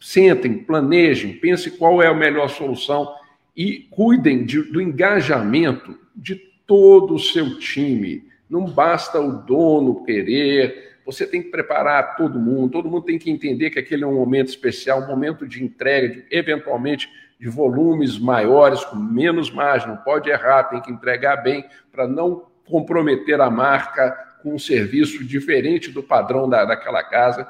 Sentem, 0.00 0.58
planejem, 0.58 1.34
pensem 1.34 1.72
qual 1.76 2.00
é 2.00 2.06
a 2.06 2.14
melhor 2.14 2.48
solução 2.48 3.12
e 3.56 3.86
cuidem 3.90 4.44
de, 4.44 4.62
do 4.62 4.80
engajamento 4.80 5.98
de 6.14 6.36
todo 6.66 7.14
o 7.14 7.18
seu 7.18 7.58
time. 7.58 8.24
Não 8.48 8.64
basta 8.64 9.20
o 9.20 9.32
dono 9.32 10.04
querer, 10.04 10.98
você 11.04 11.26
tem 11.26 11.42
que 11.42 11.50
preparar 11.50 12.16
todo 12.16 12.38
mundo, 12.38 12.72
todo 12.72 12.88
mundo 12.88 13.04
tem 13.04 13.18
que 13.18 13.30
entender 13.30 13.70
que 13.70 13.78
aquele 13.78 14.04
é 14.04 14.06
um 14.06 14.14
momento 14.14 14.48
especial, 14.48 15.02
um 15.02 15.06
momento 15.06 15.46
de 15.46 15.62
entrega, 15.62 16.08
de, 16.08 16.24
eventualmente 16.30 17.10
de 17.38 17.48
volumes 17.48 18.18
maiores, 18.18 18.84
com 18.84 18.96
menos 18.96 19.50
margem, 19.50 19.88
não 19.88 19.96
pode 19.98 20.30
errar, 20.30 20.64
tem 20.64 20.80
que 20.80 20.90
entregar 20.90 21.36
bem 21.36 21.64
para 21.92 22.06
não 22.06 22.46
comprometer 22.66 23.40
a 23.40 23.50
marca 23.50 24.12
com 24.42 24.54
um 24.54 24.58
serviço 24.58 25.22
diferente 25.24 25.90
do 25.90 26.02
padrão 26.02 26.48
da, 26.48 26.64
daquela 26.64 27.02
casa. 27.02 27.46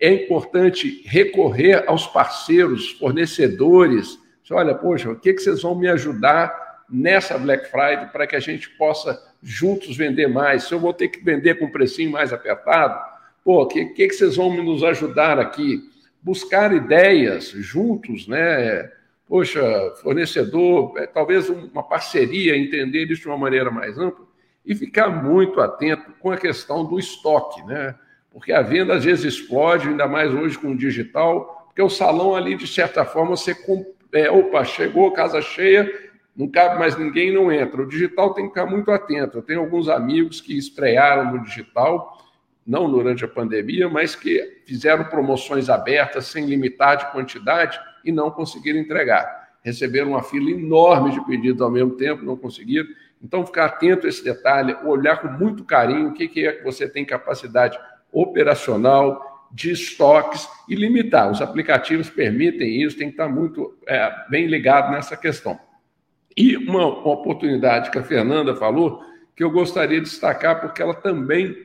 É 0.00 0.10
importante 0.12 1.02
recorrer 1.06 1.84
aos 1.86 2.06
parceiros, 2.06 2.92
fornecedores. 2.92 4.18
Olha, 4.50 4.74
poxa, 4.74 5.10
o 5.10 5.16
que, 5.16 5.32
que 5.34 5.40
vocês 5.40 5.62
vão 5.62 5.74
me 5.74 5.88
ajudar 5.88 6.84
nessa 6.88 7.36
Black 7.36 7.68
Friday 7.70 8.06
para 8.12 8.26
que 8.26 8.36
a 8.36 8.40
gente 8.40 8.70
possa 8.70 9.20
juntos 9.46 9.96
vender 9.96 10.26
mais? 10.26 10.64
Se 10.64 10.74
eu 10.74 10.80
vou 10.80 10.92
ter 10.92 11.06
que 11.06 11.22
vender 11.22 11.54
com 11.56 11.66
um 11.66 11.70
precinho 11.70 12.10
mais 12.10 12.32
apertado, 12.32 13.00
pô, 13.44 13.62
o 13.62 13.66
que, 13.66 13.84
que, 13.86 14.08
que 14.08 14.14
vocês 14.14 14.34
vão 14.34 14.52
nos 14.62 14.82
ajudar 14.82 15.38
aqui? 15.38 15.88
Buscar 16.20 16.74
ideias 16.74 17.50
juntos, 17.50 18.26
né? 18.26 18.90
Poxa, 19.28 19.62
fornecedor, 20.02 20.94
é, 20.98 21.06
talvez 21.06 21.48
uma 21.48 21.82
parceria, 21.82 22.56
entender 22.56 23.04
isso 23.04 23.22
de 23.22 23.28
uma 23.28 23.38
maneira 23.38 23.70
mais 23.70 23.96
ampla 23.96 24.26
e 24.64 24.74
ficar 24.74 25.08
muito 25.08 25.60
atento 25.60 26.12
com 26.18 26.32
a 26.32 26.36
questão 26.36 26.84
do 26.84 26.98
estoque, 26.98 27.62
né? 27.62 27.94
Porque 28.32 28.52
a 28.52 28.62
venda 28.62 28.94
às 28.94 29.04
vezes 29.04 29.24
explode, 29.24 29.88
ainda 29.88 30.08
mais 30.08 30.34
hoje 30.34 30.58
com 30.58 30.72
o 30.72 30.76
digital, 30.76 31.66
porque 31.66 31.80
o 31.80 31.88
salão 31.88 32.34
ali, 32.34 32.56
de 32.56 32.66
certa 32.66 33.04
forma, 33.04 33.36
você. 33.36 33.56
É, 34.12 34.30
opa, 34.30 34.64
chegou, 34.64 35.12
casa 35.12 35.40
cheia, 35.40 36.05
não 36.36 36.48
cabe 36.48 36.78
mais 36.78 36.96
ninguém, 36.98 37.32
não 37.32 37.50
entra. 37.50 37.80
O 37.80 37.88
digital 37.88 38.34
tem 38.34 38.44
que 38.44 38.50
ficar 38.50 38.66
muito 38.66 38.90
atento. 38.90 39.38
Eu 39.38 39.42
tenho 39.42 39.60
alguns 39.60 39.88
amigos 39.88 40.40
que 40.40 40.56
estrearam 40.56 41.32
no 41.32 41.42
digital, 41.42 42.18
não 42.66 42.90
durante 42.90 43.24
a 43.24 43.28
pandemia, 43.28 43.88
mas 43.88 44.14
que 44.14 44.60
fizeram 44.66 45.04
promoções 45.04 45.70
abertas, 45.70 46.26
sem 46.26 46.44
limitar 46.44 46.98
de 46.98 47.10
quantidade, 47.10 47.80
e 48.04 48.12
não 48.12 48.30
conseguiram 48.30 48.78
entregar. 48.78 49.46
Receberam 49.62 50.10
uma 50.10 50.22
fila 50.22 50.50
enorme 50.50 51.10
de 51.10 51.24
pedidos 51.24 51.62
ao 51.62 51.70
mesmo 51.70 51.92
tempo, 51.92 52.24
não 52.24 52.36
conseguiram. 52.36 52.88
Então, 53.22 53.46
ficar 53.46 53.64
atento 53.64 54.04
a 54.04 54.08
esse 54.08 54.22
detalhe, 54.22 54.76
olhar 54.84 55.16
com 55.16 55.28
muito 55.28 55.64
carinho 55.64 56.08
o 56.08 56.12
que, 56.12 56.44
é 56.44 56.52
que 56.52 56.62
você 56.62 56.86
tem 56.86 57.04
capacidade 57.04 57.78
operacional, 58.12 59.36
de 59.50 59.70
estoques 59.70 60.46
e 60.68 60.74
limitar. 60.74 61.30
Os 61.30 61.40
aplicativos 61.40 62.10
permitem 62.10 62.82
isso, 62.82 62.98
tem 62.98 63.08
que 63.08 63.14
estar 63.14 63.28
muito 63.28 63.74
é, 63.86 64.12
bem 64.28 64.46
ligado 64.46 64.92
nessa 64.92 65.16
questão. 65.16 65.58
E 66.36 66.56
uma, 66.56 66.86
oportunidade 66.86 67.90
que 67.90 67.98
a 67.98 68.02
Fernanda 68.02 68.54
falou, 68.54 69.02
que 69.34 69.42
eu 69.42 69.50
gostaria 69.50 70.00
de 70.00 70.08
destacar, 70.08 70.60
porque 70.60 70.82
ela 70.82 70.94
também 70.94 71.56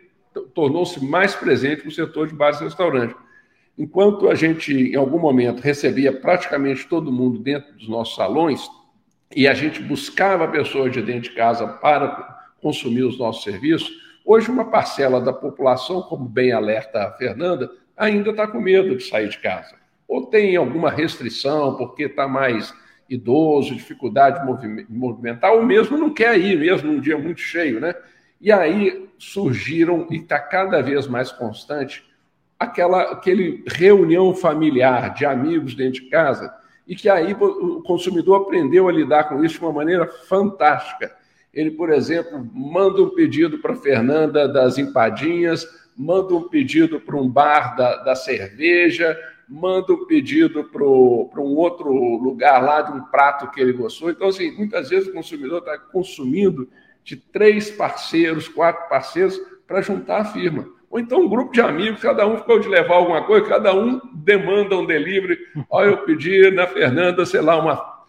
tornou-se 0.53 1.03
mais 1.03 1.35
presente 1.35 1.83
no 1.83 1.91
setor 1.91 2.27
de 2.27 2.33
bares 2.33 2.61
e 2.61 2.63
restaurantes. 2.63 3.15
Enquanto 3.77 4.29
a 4.29 4.35
gente, 4.35 4.73
em 4.73 4.95
algum 4.95 5.19
momento, 5.19 5.59
recebia 5.59 6.13
praticamente 6.13 6.87
todo 6.87 7.11
mundo 7.11 7.39
dentro 7.39 7.73
dos 7.73 7.89
nossos 7.89 8.15
salões, 8.15 8.69
e 9.35 9.47
a 9.47 9.53
gente 9.53 9.81
buscava 9.81 10.47
pessoas 10.47 10.91
de 10.91 11.01
dentro 11.01 11.29
de 11.29 11.31
casa 11.31 11.67
para 11.67 12.39
consumir 12.61 13.03
os 13.03 13.17
nossos 13.17 13.43
serviços, 13.43 13.91
hoje 14.25 14.49
uma 14.49 14.65
parcela 14.65 15.19
da 15.19 15.33
população, 15.33 16.01
como 16.01 16.25
bem 16.25 16.51
alerta 16.51 17.03
a 17.03 17.11
Fernanda, 17.13 17.69
ainda 17.97 18.29
está 18.29 18.47
com 18.47 18.59
medo 18.59 18.95
de 18.95 19.03
sair 19.03 19.29
de 19.29 19.39
casa. 19.39 19.75
Ou 20.07 20.27
tem 20.27 20.55
alguma 20.55 20.89
restrição 20.89 21.75
porque 21.75 22.03
está 22.03 22.27
mais 22.27 22.73
idoso, 23.11 23.75
dificuldade 23.75 24.39
de 24.39 24.87
movimentar, 24.89 25.51
ou 25.51 25.65
mesmo 25.65 25.97
não 25.97 26.13
quer 26.13 26.39
ir, 26.39 26.57
mesmo 26.57 26.91
num 26.91 26.99
dia 26.99 27.17
muito 27.17 27.41
cheio, 27.41 27.79
né? 27.79 27.93
E 28.39 28.51
aí 28.51 29.09
surgiram, 29.17 30.07
e 30.09 30.15
está 30.15 30.39
cada 30.39 30.81
vez 30.81 31.07
mais 31.07 31.31
constante, 31.31 32.03
aquela 32.57 33.11
aquele 33.11 33.63
reunião 33.67 34.33
familiar 34.33 35.13
de 35.13 35.25
amigos 35.25 35.75
dentro 35.75 36.01
de 36.01 36.09
casa, 36.09 36.53
e 36.87 36.95
que 36.95 37.09
aí 37.09 37.33
o 37.33 37.81
consumidor 37.83 38.41
aprendeu 38.41 38.87
a 38.87 38.91
lidar 38.91 39.25
com 39.25 39.43
isso 39.43 39.59
de 39.59 39.65
uma 39.65 39.73
maneira 39.73 40.07
fantástica. 40.07 41.11
Ele, 41.53 41.71
por 41.71 41.91
exemplo, 41.91 42.49
manda 42.53 43.03
um 43.03 43.09
pedido 43.09 43.59
para 43.59 43.75
Fernanda 43.75 44.47
das 44.47 44.77
empadinhas, 44.77 45.67
manda 46.01 46.33
um 46.33 46.49
pedido 46.49 46.99
para 46.99 47.15
um 47.15 47.29
bar 47.29 47.75
da, 47.75 47.97
da 47.97 48.15
cerveja, 48.15 49.15
manda 49.47 49.93
um 49.93 50.05
pedido 50.05 50.63
para 50.63 50.83
um 50.83 51.55
outro 51.55 51.91
lugar 51.91 52.63
lá 52.63 52.81
de 52.81 52.91
um 52.91 53.01
prato 53.03 53.51
que 53.51 53.61
ele 53.61 53.73
gostou. 53.73 54.09
Então, 54.09 54.29
assim, 54.29 54.51
muitas 54.51 54.89
vezes 54.89 55.09
o 55.09 55.13
consumidor 55.13 55.59
está 55.59 55.77
consumindo 55.77 56.67
de 57.03 57.15
três 57.15 57.69
parceiros, 57.69 58.47
quatro 58.47 58.89
parceiros 58.89 59.39
para 59.67 59.81
juntar 59.81 60.21
a 60.21 60.25
firma. 60.25 60.67
Ou 60.89 60.99
então 60.99 61.21
um 61.21 61.29
grupo 61.29 61.53
de 61.53 61.61
amigos, 61.61 62.01
cada 62.01 62.25
um 62.27 62.37
ficou 62.37 62.59
de 62.59 62.67
levar 62.67 62.95
alguma 62.95 63.23
coisa, 63.23 63.47
cada 63.47 63.73
um 63.73 64.01
demanda 64.13 64.75
um 64.75 64.85
delivery. 64.85 65.37
Olha, 65.69 65.91
eu 65.91 65.97
pedi 65.99 66.49
na 66.49 66.65
Fernanda, 66.65 67.25
sei 67.25 67.41
lá, 67.41 67.59
uma, 67.59 68.05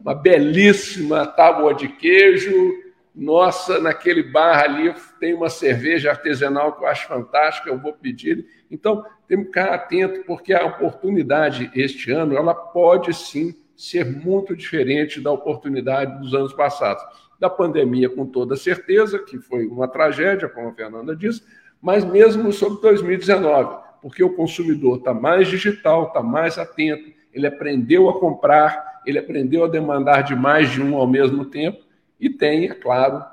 uma 0.00 0.14
belíssima 0.14 1.26
tábua 1.26 1.74
de 1.74 1.88
queijo. 1.88 2.72
Nossa, 3.14 3.78
naquele 3.78 4.22
bar 4.22 4.64
ali 4.64 4.94
tem 5.20 5.34
uma 5.34 5.50
cerveja 5.50 6.10
artesanal 6.10 6.72
que 6.72 6.82
eu 6.82 6.88
acho 6.88 7.06
fantástica, 7.06 7.68
eu 7.68 7.78
vou 7.78 7.92
pedir. 7.92 8.46
Então, 8.70 9.04
temos 9.28 9.46
que 9.46 9.52
ficar 9.52 9.74
atento, 9.74 10.24
porque 10.24 10.54
a 10.54 10.64
oportunidade 10.64 11.70
este 11.74 12.10
ano, 12.10 12.36
ela 12.36 12.54
pode 12.54 13.12
sim 13.12 13.54
ser 13.76 14.06
muito 14.06 14.56
diferente 14.56 15.20
da 15.20 15.30
oportunidade 15.30 16.20
dos 16.20 16.34
anos 16.34 16.54
passados. 16.54 17.02
Da 17.38 17.50
pandemia, 17.50 18.08
com 18.08 18.24
toda 18.24 18.56
certeza, 18.56 19.18
que 19.18 19.38
foi 19.38 19.66
uma 19.66 19.88
tragédia, 19.88 20.48
como 20.48 20.68
a 20.68 20.72
Fernanda 20.72 21.14
disse, 21.14 21.42
mas 21.82 22.04
mesmo 22.04 22.52
sobre 22.52 22.80
2019, 22.80 23.82
porque 24.00 24.22
o 24.22 24.34
consumidor 24.34 24.98
está 24.98 25.12
mais 25.12 25.48
digital, 25.48 26.06
está 26.06 26.22
mais 26.22 26.56
atento, 26.56 27.12
ele 27.32 27.46
aprendeu 27.46 28.08
a 28.08 28.18
comprar, 28.18 29.02
ele 29.04 29.18
aprendeu 29.18 29.64
a 29.64 29.68
demandar 29.68 30.22
de 30.22 30.34
mais 30.34 30.70
de 30.70 30.80
um 30.80 30.94
ao 30.94 31.06
mesmo 31.06 31.44
tempo, 31.44 31.82
e 32.22 32.30
tem, 32.30 32.66
é 32.66 32.74
claro, 32.74 33.24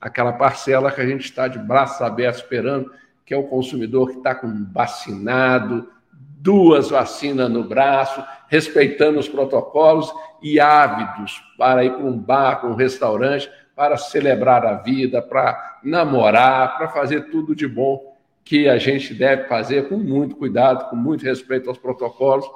aquela 0.00 0.32
parcela 0.32 0.90
que 0.90 1.02
a 1.02 1.06
gente 1.06 1.26
está 1.26 1.46
de 1.46 1.58
braços 1.58 2.00
abertos 2.00 2.40
esperando, 2.40 2.90
que 3.26 3.34
é 3.34 3.36
o 3.36 3.42
consumidor 3.42 4.10
que 4.10 4.16
está 4.16 4.34
com 4.34 4.66
vacinado, 4.72 5.86
duas 6.10 6.88
vacinas 6.88 7.50
no 7.50 7.62
braço, 7.62 8.24
respeitando 8.48 9.18
os 9.18 9.28
protocolos 9.28 10.10
e 10.40 10.58
ávidos 10.58 11.44
para 11.58 11.84
ir 11.84 11.90
para 11.90 12.06
um 12.06 12.18
bar, 12.18 12.60
para 12.60 12.70
um 12.70 12.74
restaurante, 12.74 13.50
para 13.76 13.98
celebrar 13.98 14.64
a 14.64 14.76
vida, 14.76 15.20
para 15.20 15.80
namorar, 15.84 16.78
para 16.78 16.88
fazer 16.88 17.28
tudo 17.30 17.54
de 17.54 17.68
bom 17.68 18.16
que 18.42 18.66
a 18.66 18.78
gente 18.78 19.12
deve 19.12 19.44
fazer 19.44 19.90
com 19.90 19.98
muito 19.98 20.36
cuidado, 20.36 20.88
com 20.88 20.96
muito 20.96 21.22
respeito 21.22 21.68
aos 21.68 21.76
protocolos, 21.76 22.50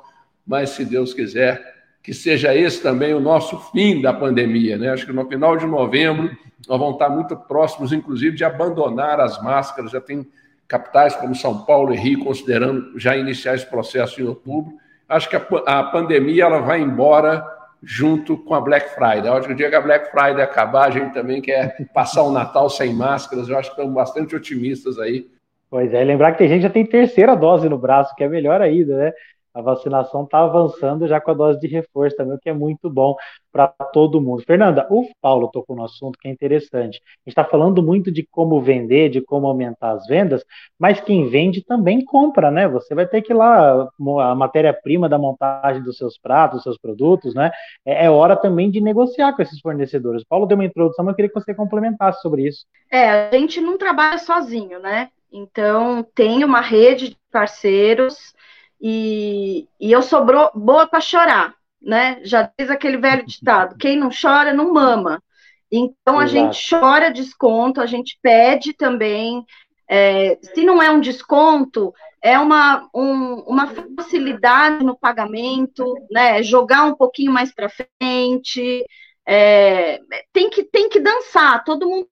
mas 0.47 0.71
se 0.71 0.87
Deus 0.87 1.13
quiser, 1.13 1.82
que 2.03 2.13
seja 2.13 2.55
esse 2.55 2.83
também 2.83 3.15
o 3.15 3.21
nosso 3.21 3.59
fim 3.71 4.03
da 4.03 4.13
pandemia. 4.13 4.77
Né? 4.77 4.91
Acho 4.91 5.07
que 5.07 5.13
no 5.13 5.27
final 5.29 5.57
de 5.57 5.67
novembro 5.67 6.31
nós 6.69 6.79
vamos 6.79 6.95
estar 6.95 7.09
muito 7.09 7.37
próximos, 7.37 7.93
inclusive, 7.93 8.37
de 8.37 8.45
abandonar 8.45 9.21
as 9.21 9.41
máscaras. 9.43 9.91
Já 9.91 10.01
tem 10.01 10.27
capitais 10.67 11.15
como 11.15 11.35
São 11.35 11.65
Paulo 11.65 11.93
e 11.93 11.97
Rio 11.97 12.25
considerando 12.25 12.99
já 12.99 13.17
iniciar 13.17 13.55
esse 13.55 13.67
processo 13.67 14.21
em 14.21 14.25
outubro. 14.25 14.73
Acho 15.09 15.29
que 15.29 15.37
a, 15.37 15.43
a 15.67 15.83
pandemia 15.85 16.45
ela 16.45 16.61
vai 16.61 16.81
embora 16.81 17.47
junto 17.83 18.37
com 18.37 18.55
a 18.55 18.61
Black 18.61 18.95
Friday. 18.95 19.29
Acho 19.29 19.49
que 19.49 19.53
o 19.53 19.57
dia 19.57 19.69
que 19.69 19.77
a 19.77 19.81
Black 19.81 20.11
Friday 20.11 20.43
acabar, 20.43 20.87
a 20.87 20.91
gente 20.91 21.13
também 21.13 21.41
quer 21.41 21.77
passar 21.93 22.23
o 22.23 22.33
Natal 22.33 22.71
sem 22.71 22.95
máscaras. 22.95 23.49
Eu 23.49 23.59
acho 23.59 23.71
que 23.71 23.75
estamos 23.75 23.95
bastante 23.95 24.35
otimistas 24.35 24.99
aí. 24.99 25.27
Pois 25.69 25.93
é, 25.93 26.05
lembrar 26.05 26.33
que 26.33 26.39
tem 26.39 26.49
gente 26.49 26.59
que 26.59 26.69
já 26.69 26.71
tem 26.71 26.85
terceira 26.85 27.35
dose 27.35 27.69
no 27.69 27.79
braço, 27.79 28.15
que 28.15 28.23
é 28.23 28.29
melhor 28.29 28.61
ainda, 28.61 28.97
né? 28.97 29.13
A 29.55 29.61
vacinação 29.61 30.25
está 30.25 30.41
avançando 30.41 31.07
já 31.07 31.21
com 31.21 31.31
a 31.31 31.35
dose 31.35 31.61
de 31.61 31.67
reforço 31.67 32.17
também, 32.17 32.35
o 32.35 32.39
que 32.39 32.49
é 32.49 32.55
muito 32.55 32.89
bom 32.89 33.15
para 33.53 33.69
todo 33.69 34.21
mundo. 34.21 34.43
Fernanda, 34.47 34.87
o 34.91 35.07
Paulo 35.21 35.49
tocou 35.49 35.77
no 35.77 35.85
assunto 35.85 36.19
que 36.19 36.27
é 36.27 36.31
interessante. 36.31 36.97
A 37.05 37.29
gente 37.29 37.29
está 37.29 37.45
falando 37.45 37.83
muito 37.83 38.11
de 38.11 38.27
como 38.31 38.61
vender, 38.63 39.11
de 39.11 39.21
como 39.21 39.47
aumentar 39.47 39.93
as 39.93 40.07
vendas, 40.07 40.43
mas 40.79 41.01
quem 41.01 41.29
vende 41.29 41.63
também 41.63 42.03
compra, 42.03 42.51
né? 42.51 42.67
Você 42.69 42.95
vai 42.95 43.07
ter 43.07 43.21
que 43.21 43.33
ir 43.33 43.37
lá, 43.37 43.89
a 44.23 44.35
matéria-prima 44.35 45.09
da 45.09 45.19
montagem 45.19 45.83
dos 45.83 45.99
seus 45.99 46.17
pratos, 46.17 46.57
dos 46.57 46.63
seus 46.65 46.79
produtos, 46.79 47.35
né? 47.35 47.51
É, 47.85 48.07
é, 48.07 48.11
hora 48.11 48.35
também 48.35 48.71
de 48.71 48.81
negociar 48.81 49.35
com 49.35 49.43
esses 49.43 49.61
fornecedores. 49.61 50.23
O 50.23 50.27
Paulo 50.27 50.47
deu 50.47 50.57
uma 50.57 50.65
introdução, 50.65 51.05
mas 51.05 51.13
eu 51.13 51.17
queria 51.17 51.29
que 51.29 51.39
você 51.39 51.55
complementasse 51.55 52.23
sobre 52.23 52.49
isso. 52.49 52.65
É, 52.91 53.11
a 53.11 53.31
gente 53.33 53.61
não 53.61 53.77
trabalha 53.77 54.19
sozinho, 54.19 54.81
né? 54.81 55.11
Então, 55.31 56.07
tem 56.15 56.45
uma 56.45 56.61
rede 56.61 57.11
de 57.11 57.17
parceiros 57.31 58.35
e, 58.83 59.69
e 59.81 59.93
eu 59.93 60.03
sou 60.03 60.27
boa 60.27 60.89
para 60.89 61.01
chorar, 61.01 61.55
né? 61.81 62.21
Já 62.25 62.51
diz 62.59 62.69
aquele 62.69 62.97
velho 62.97 63.25
ditado: 63.25 63.77
quem 63.79 63.97
não 63.97 64.11
chora 64.11 64.53
não 64.53 64.73
mama. 64.73 65.23
Então 65.71 66.19
a 66.19 66.25
Exato. 66.25 66.29
gente 66.29 66.69
chora 66.69 67.13
desconto, 67.13 67.81
a 67.81 67.87
gente 67.87 68.19
pede 68.21 68.73
também. 68.73 69.45
É, 69.89 70.37
se 70.43 70.65
não 70.65 70.83
é 70.83 70.91
um 70.91 71.01
desconto, 71.01 71.95
é 72.21 72.39
uma, 72.39 72.89
um, 72.95 73.35
uma 73.47 73.69
facilidade 73.97 74.85
no 74.85 74.99
pagamento, 74.99 75.95
né? 76.11 76.43
Jogar 76.43 76.85
um 76.85 76.95
pouquinho 76.95 77.31
mais 77.31 77.55
para 77.55 77.71
frente. 77.71 78.85
É, 79.25 80.01
tem, 80.33 80.51
que, 80.51 80.65
tem 80.65 80.89
que 80.89 80.99
dançar, 80.99 81.63
todo 81.63 81.89
mundo 81.89 82.09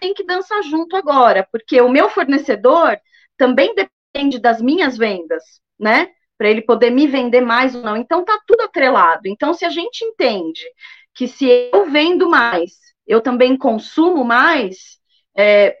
tem 0.00 0.14
que 0.14 0.24
dançar 0.24 0.62
junto 0.62 0.96
agora, 0.96 1.46
porque 1.52 1.80
o 1.82 1.90
meu 1.90 2.08
fornecedor 2.08 2.98
também 3.36 3.74
depende 3.74 4.38
das 4.38 4.62
minhas 4.62 4.96
vendas 4.96 5.60
né? 5.84 6.08
Para 6.38 6.48
ele 6.48 6.62
poder 6.62 6.90
me 6.90 7.06
vender 7.06 7.42
mais 7.42 7.74
ou 7.74 7.82
não. 7.82 7.96
Então 7.96 8.24
tá 8.24 8.40
tudo 8.46 8.62
atrelado. 8.62 9.28
Então, 9.28 9.52
se 9.52 9.66
a 9.66 9.68
gente 9.68 10.02
entende 10.02 10.64
que 11.12 11.28
se 11.28 11.46
eu 11.46 11.90
vendo 11.90 12.28
mais, 12.28 12.72
eu 13.06 13.20
também 13.20 13.56
consumo 13.56 14.24
mais, 14.24 14.98
é, 15.36 15.76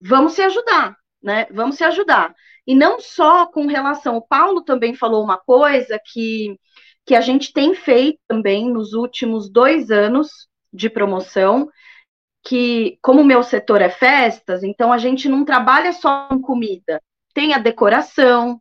vamos 0.00 0.34
se 0.34 0.42
ajudar, 0.42 0.96
né? 1.20 1.48
Vamos 1.50 1.76
se 1.76 1.82
ajudar. 1.82 2.34
E 2.64 2.74
não 2.74 3.00
só 3.00 3.46
com 3.46 3.66
relação, 3.66 4.16
o 4.16 4.26
Paulo 4.26 4.62
também 4.62 4.94
falou 4.94 5.24
uma 5.24 5.36
coisa 5.36 6.00
que, 6.12 6.56
que 7.04 7.16
a 7.16 7.20
gente 7.20 7.52
tem 7.52 7.74
feito 7.74 8.20
também 8.28 8.70
nos 8.70 8.92
últimos 8.92 9.50
dois 9.50 9.90
anos 9.90 10.46
de 10.72 10.88
promoção, 10.88 11.68
que 12.44 12.96
como 13.02 13.22
o 13.22 13.24
meu 13.24 13.42
setor 13.42 13.82
é 13.82 13.88
festas, 13.88 14.62
então 14.62 14.92
a 14.92 14.98
gente 14.98 15.28
não 15.28 15.44
trabalha 15.44 15.92
só 15.92 16.28
com 16.28 16.40
comida, 16.40 17.02
tem 17.34 17.54
a 17.54 17.58
decoração, 17.58 18.60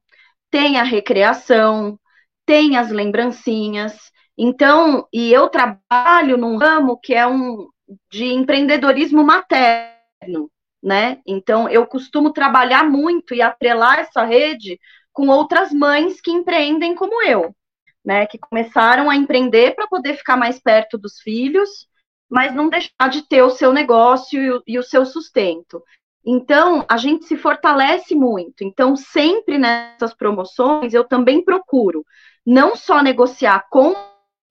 tem 0.58 0.80
a 0.80 0.84
recreação, 0.84 2.00
tem 2.44 2.78
as 2.78 2.90
lembrancinhas. 2.90 3.96
Então, 4.36 5.08
e 5.14 5.32
eu 5.32 5.50
trabalho 5.50 6.36
num 6.36 6.58
ramo 6.58 7.00
que 7.00 7.14
é 7.14 7.28
um 7.28 7.68
de 8.12 8.26
empreendedorismo 8.26 9.24
materno, 9.24 10.50
né? 10.82 11.22
Então, 11.28 11.70
eu 11.70 11.86
costumo 11.86 12.34
trabalhar 12.34 12.84
muito 12.90 13.36
e 13.36 13.42
atrelar 13.42 14.00
essa 14.00 14.24
rede 14.24 14.80
com 15.14 15.28
outras 15.28 15.72
mães 15.72 16.20
que 16.20 16.32
empreendem 16.32 16.96
como 16.96 17.22
eu, 17.22 17.56
né? 18.04 18.26
Que 18.26 18.40
começaram 18.40 19.12
a 19.12 19.16
empreender 19.16 19.76
para 19.76 19.86
poder 19.86 20.16
ficar 20.16 20.38
mais 20.38 20.60
perto 20.60 20.98
dos 20.98 21.20
filhos, 21.20 21.70
mas 22.28 22.52
não 22.56 22.68
deixar 22.68 23.12
de 23.12 23.28
ter 23.28 23.44
o 23.44 23.52
seu 23.52 23.72
negócio 23.72 24.42
e 24.42 24.52
o, 24.52 24.64
e 24.66 24.80
o 24.80 24.84
seu 24.84 25.06
sustento. 25.06 25.84
Então, 26.30 26.86
a 26.90 26.98
gente 26.98 27.24
se 27.24 27.38
fortalece 27.38 28.14
muito. 28.14 28.62
Então, 28.62 28.98
sempre 28.98 29.58
nessas 29.58 30.14
promoções, 30.14 30.94
eu 30.94 31.06
também 31.06 31.42
procuro 31.42 32.06
não 32.46 32.76
só 32.76 33.02
negociar 33.02 33.66
com 33.70 33.92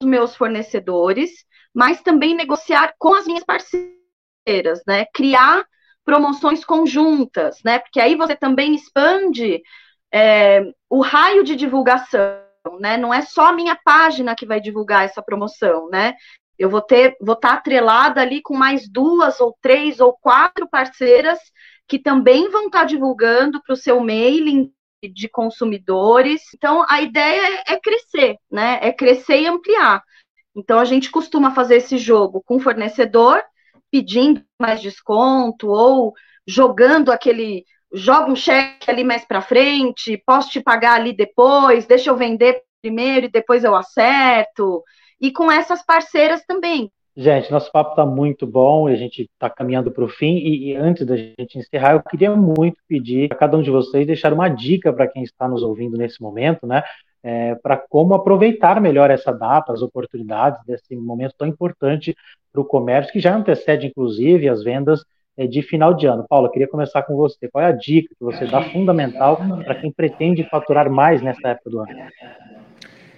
os 0.00 0.08
meus 0.08 0.34
fornecedores, 0.34 1.44
mas 1.74 2.00
também 2.00 2.34
negociar 2.34 2.94
com 2.98 3.12
as 3.12 3.26
minhas 3.26 3.44
parceiras, 3.44 4.82
né? 4.86 5.04
Criar 5.12 5.66
promoções 6.02 6.64
conjuntas, 6.64 7.58
né? 7.62 7.78
Porque 7.78 8.00
aí 8.00 8.14
você 8.14 8.34
também 8.34 8.74
expande 8.74 9.62
é, 10.10 10.62
o 10.88 11.02
raio 11.02 11.44
de 11.44 11.54
divulgação, 11.54 12.40
né? 12.80 12.96
Não 12.96 13.12
é 13.12 13.20
só 13.20 13.48
a 13.48 13.52
minha 13.52 13.76
página 13.84 14.34
que 14.34 14.46
vai 14.46 14.62
divulgar 14.62 15.04
essa 15.04 15.22
promoção, 15.22 15.90
né? 15.90 16.14
Eu 16.58 16.70
vou 16.70 16.80
ter, 16.80 17.16
vou 17.20 17.34
estar 17.34 17.54
atrelada 17.54 18.20
ali 18.20 18.40
com 18.42 18.54
mais 18.54 18.88
duas 18.88 19.40
ou 19.40 19.56
três 19.60 20.00
ou 20.00 20.12
quatro 20.12 20.68
parceiras 20.68 21.38
que 21.88 21.98
também 21.98 22.50
vão 22.50 22.66
estar 22.66 22.84
divulgando 22.84 23.62
para 23.62 23.74
o 23.74 23.76
seu 23.76 24.00
mailing 24.00 24.72
de 25.12 25.28
consumidores. 25.28 26.42
Então, 26.54 26.84
a 26.88 27.00
ideia 27.00 27.62
é, 27.68 27.74
é 27.74 27.80
crescer, 27.80 28.36
né? 28.50 28.78
É 28.82 28.92
crescer 28.92 29.40
e 29.40 29.46
ampliar. 29.46 30.02
Então, 30.54 30.78
a 30.78 30.84
gente 30.84 31.10
costuma 31.10 31.54
fazer 31.54 31.76
esse 31.76 31.98
jogo 31.98 32.42
com 32.44 32.58
fornecedor, 32.58 33.42
pedindo 33.90 34.42
mais 34.60 34.80
desconto 34.80 35.68
ou 35.68 36.14
jogando 36.46 37.12
aquele 37.12 37.64
joga 37.92 38.30
um 38.30 38.36
cheque 38.36 38.90
ali 38.90 39.04
mais 39.04 39.24
para 39.24 39.40
frente, 39.40 40.22
posso 40.26 40.50
te 40.50 40.60
pagar 40.60 40.94
ali 40.94 41.14
depois, 41.14 41.86
deixa 41.86 42.10
eu 42.10 42.16
vender 42.16 42.62
primeiro 42.82 43.26
e 43.26 43.30
depois 43.30 43.64
eu 43.64 43.74
acerto 43.74 44.82
e 45.20 45.30
com 45.32 45.50
essas 45.50 45.84
parceiras 45.84 46.44
também. 46.44 46.90
Gente, 47.18 47.50
nosso 47.50 47.72
papo 47.72 47.90
está 47.90 48.04
muito 48.04 48.46
bom 48.46 48.90
e 48.90 48.92
a 48.92 48.96
gente 48.96 49.22
está 49.22 49.48
caminhando 49.48 49.90
para 49.90 50.04
o 50.04 50.08
fim. 50.08 50.36
E, 50.36 50.68
e, 50.68 50.76
antes 50.76 51.06
da 51.06 51.16
gente 51.16 51.58
encerrar, 51.58 51.92
eu 51.92 52.02
queria 52.02 52.36
muito 52.36 52.76
pedir 52.86 53.32
a 53.32 53.34
cada 53.34 53.56
um 53.56 53.62
de 53.62 53.70
vocês 53.70 54.06
deixar 54.06 54.34
uma 54.34 54.50
dica 54.50 54.92
para 54.92 55.08
quem 55.08 55.22
está 55.22 55.48
nos 55.48 55.62
ouvindo 55.62 55.96
nesse 55.96 56.20
momento, 56.20 56.66
né? 56.66 56.82
É, 57.22 57.54
para 57.56 57.78
como 57.78 58.12
aproveitar 58.12 58.80
melhor 58.82 59.10
essa 59.10 59.32
data, 59.32 59.72
as 59.72 59.80
oportunidades 59.80 60.60
desse 60.66 60.94
momento 60.94 61.34
tão 61.38 61.48
importante 61.48 62.14
para 62.52 62.60
o 62.60 62.64
comércio, 62.64 63.12
que 63.12 63.18
já 63.18 63.34
antecede, 63.34 63.86
inclusive, 63.86 64.46
as 64.46 64.62
vendas 64.62 65.02
é, 65.38 65.46
de 65.46 65.62
final 65.62 65.94
de 65.94 66.06
ano. 66.06 66.26
Paulo, 66.28 66.48
eu 66.48 66.50
queria 66.50 66.68
começar 66.68 67.02
com 67.02 67.16
você. 67.16 67.48
Qual 67.48 67.64
é 67.64 67.68
a 67.68 67.72
dica 67.72 68.14
que 68.14 68.24
você 68.24 68.44
dá 68.44 68.62
fundamental 68.62 69.38
para 69.64 69.74
quem 69.74 69.90
pretende 69.90 70.44
faturar 70.44 70.90
mais 70.90 71.22
nessa 71.22 71.48
época 71.48 71.70
do 71.70 71.80
ano? 71.80 71.92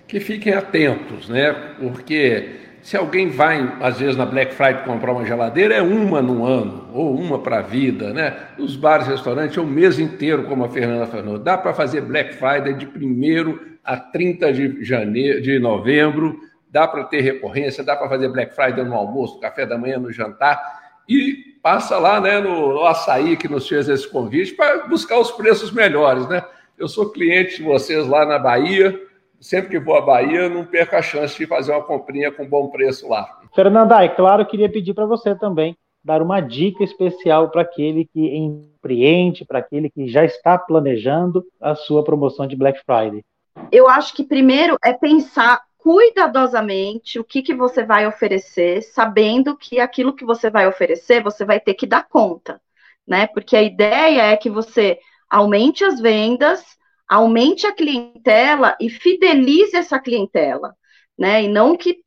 Que 0.09 0.19
fiquem 0.19 0.55
atentos, 0.55 1.29
né? 1.29 1.53
Porque 1.79 2.57
se 2.81 2.97
alguém 2.97 3.29
vai, 3.29 3.77
às 3.81 4.01
vezes, 4.01 4.17
na 4.17 4.25
Black 4.25 4.55
Friday 4.55 4.83
comprar 4.85 5.13
uma 5.13 5.27
geladeira, 5.27 5.75
é 5.75 5.83
uma 5.83 6.23
no 6.23 6.47
ano, 6.47 6.89
ou 6.95 7.15
uma 7.15 7.39
para 7.39 7.59
a 7.59 7.63
vida, 7.63 8.15
né? 8.15 8.35
Nos 8.57 8.75
bares 8.75 9.07
e 9.07 9.11
restaurantes 9.11 9.59
é 9.59 9.61
o 9.61 9.67
mês 9.67 9.99
inteiro, 9.99 10.45
como 10.45 10.65
a 10.65 10.69
Fernanda 10.71 11.07
falou. 11.07 11.39
Dá 11.39 11.59
para 11.59 11.75
fazer 11.75 12.01
Black 12.01 12.35
Friday 12.35 12.73
de 12.73 12.87
1 12.87 13.59
a 13.85 13.97
30 13.99 14.53
de, 14.53 14.85
janeiro, 14.85 15.43
de 15.43 15.59
novembro, 15.59 16.41
dá 16.71 16.89
para 16.89 17.05
ter 17.05 17.21
recorrência, 17.21 17.85
dá 17.85 17.95
para 17.95 18.09
fazer 18.09 18.31
Black 18.31 18.55
Friday 18.55 18.85
no 18.85 18.95
almoço, 18.95 19.39
café 19.41 19.67
da 19.67 19.77
manhã, 19.77 19.99
no 19.99 20.11
jantar, 20.11 20.59
e 21.07 21.55
passa 21.63 21.99
lá 21.99 22.19
né, 22.19 22.41
no, 22.41 22.75
no 22.75 22.87
açaí 22.87 23.37
que 23.37 23.49
nos 23.49 23.69
fez 23.69 23.89
esse 23.89 24.09
convite 24.09 24.55
para 24.55 24.87
buscar 24.87 25.19
os 25.19 25.31
preços 25.33 25.71
melhores, 25.71 26.27
né? 26.29 26.43
Eu 26.79 26.89
sou 26.89 27.11
cliente 27.11 27.57
de 27.57 27.65
vocês 27.65 28.07
lá 28.07 28.25
na 28.25 28.39
Bahia, 28.39 29.08
sempre 29.41 29.71
que 29.71 29.79
vou 29.79 29.97
à 29.97 30.01
Bahia, 30.01 30.49
não 30.49 30.65
perco 30.65 30.97
a 30.97 31.03
chance 31.03 31.37
de 31.37 31.47
fazer 31.47 31.73
uma 31.73 31.83
comprinha 31.83 32.31
com 32.31 32.49
bom 32.49 32.69
preço 32.69 33.09
lá. 33.09 33.41
Fernanda, 33.55 34.03
é 34.03 34.09
claro, 34.09 34.47
queria 34.47 34.69
pedir 34.69 34.95
para 34.95 35.07
você 35.07 35.35
também 35.35 35.77
dar 36.03 36.23
uma 36.23 36.41
dica 36.41 36.83
especial 36.85 37.51
para 37.51 37.63
aquele 37.63 38.05
que 38.07 38.35
empreende, 38.37 39.45
para 39.45 39.59
aquele 39.59 39.91
que 39.91 40.09
já 40.09 40.25
está 40.25 40.57
planejando 40.57 41.45
a 41.61 41.75
sua 41.75 42.05
promoção 42.05 42.47
de 42.47 42.57
Black 42.57 42.81
Friday. 42.85 43.23
Eu 43.71 43.89
acho 43.89 44.15
que 44.15 44.25
primeiro 44.25 44.79
é 44.83 44.93
pensar 44.93 45.61
cuidadosamente 45.77 47.19
o 47.19 47.25
que, 47.25 47.43
que 47.43 47.55
você 47.55 47.85
vai 47.85 48.07
oferecer, 48.07 48.83
sabendo 48.83 49.57
que 49.57 49.81
aquilo 49.81 50.15
que 50.15 50.25
você 50.25 50.51
vai 50.51 50.67
oferecer, 50.67 51.23
você 51.23 51.45
vai 51.45 51.61
ter 51.61 51.75
que 51.75 51.87
dar 51.87 52.07
conta, 52.09 52.61
né? 53.07 53.27
Porque 53.27 53.57
a 53.57 53.63
ideia 53.63 54.23
é 54.23 54.37
que 54.37 54.51
você 54.51 54.99
aumente 55.31 55.85
as 55.85 56.01
vendas, 56.01 56.65
aumente 57.09 57.67
a 57.67 57.73
clientela 57.73 58.77
e 58.81 58.91
fidelize 58.91 59.77
essa 59.77 59.99
clientela, 59.99 60.75
né? 61.19 61.43
E 61.45 61.49
não 61.49 61.77
que 61.77 62.03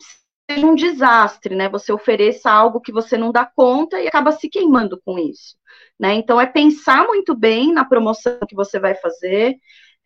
seja 0.49 0.65
um 0.65 0.75
desastre, 0.75 1.55
né? 1.55 1.69
Você 1.69 1.91
ofereça 1.91 2.51
algo 2.51 2.81
que 2.81 2.91
você 2.91 3.17
não 3.17 3.31
dá 3.31 3.45
conta 3.45 3.99
e 3.99 4.07
acaba 4.07 4.31
se 4.31 4.49
queimando 4.49 4.99
com 5.03 5.17
isso, 5.17 5.55
né? 5.99 6.13
Então 6.13 6.39
é 6.39 6.45
pensar 6.45 7.05
muito 7.07 7.35
bem 7.35 7.73
na 7.73 7.85
promoção 7.85 8.39
que 8.47 8.55
você 8.55 8.79
vai 8.79 8.95
fazer, 8.95 9.57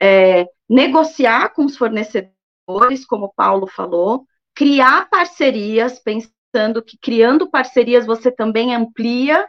é, 0.01 0.47
negociar 0.69 1.49
com 1.53 1.65
os 1.65 1.77
fornecedores, 1.77 3.05
como 3.07 3.25
o 3.25 3.33
Paulo 3.33 3.67
falou, 3.67 4.25
criar 4.53 5.09
parcerias, 5.09 5.99
pensando 5.99 6.81
que 6.81 6.97
criando 6.97 7.49
parcerias 7.49 8.05
você 8.05 8.31
também 8.31 8.73
amplia 8.73 9.45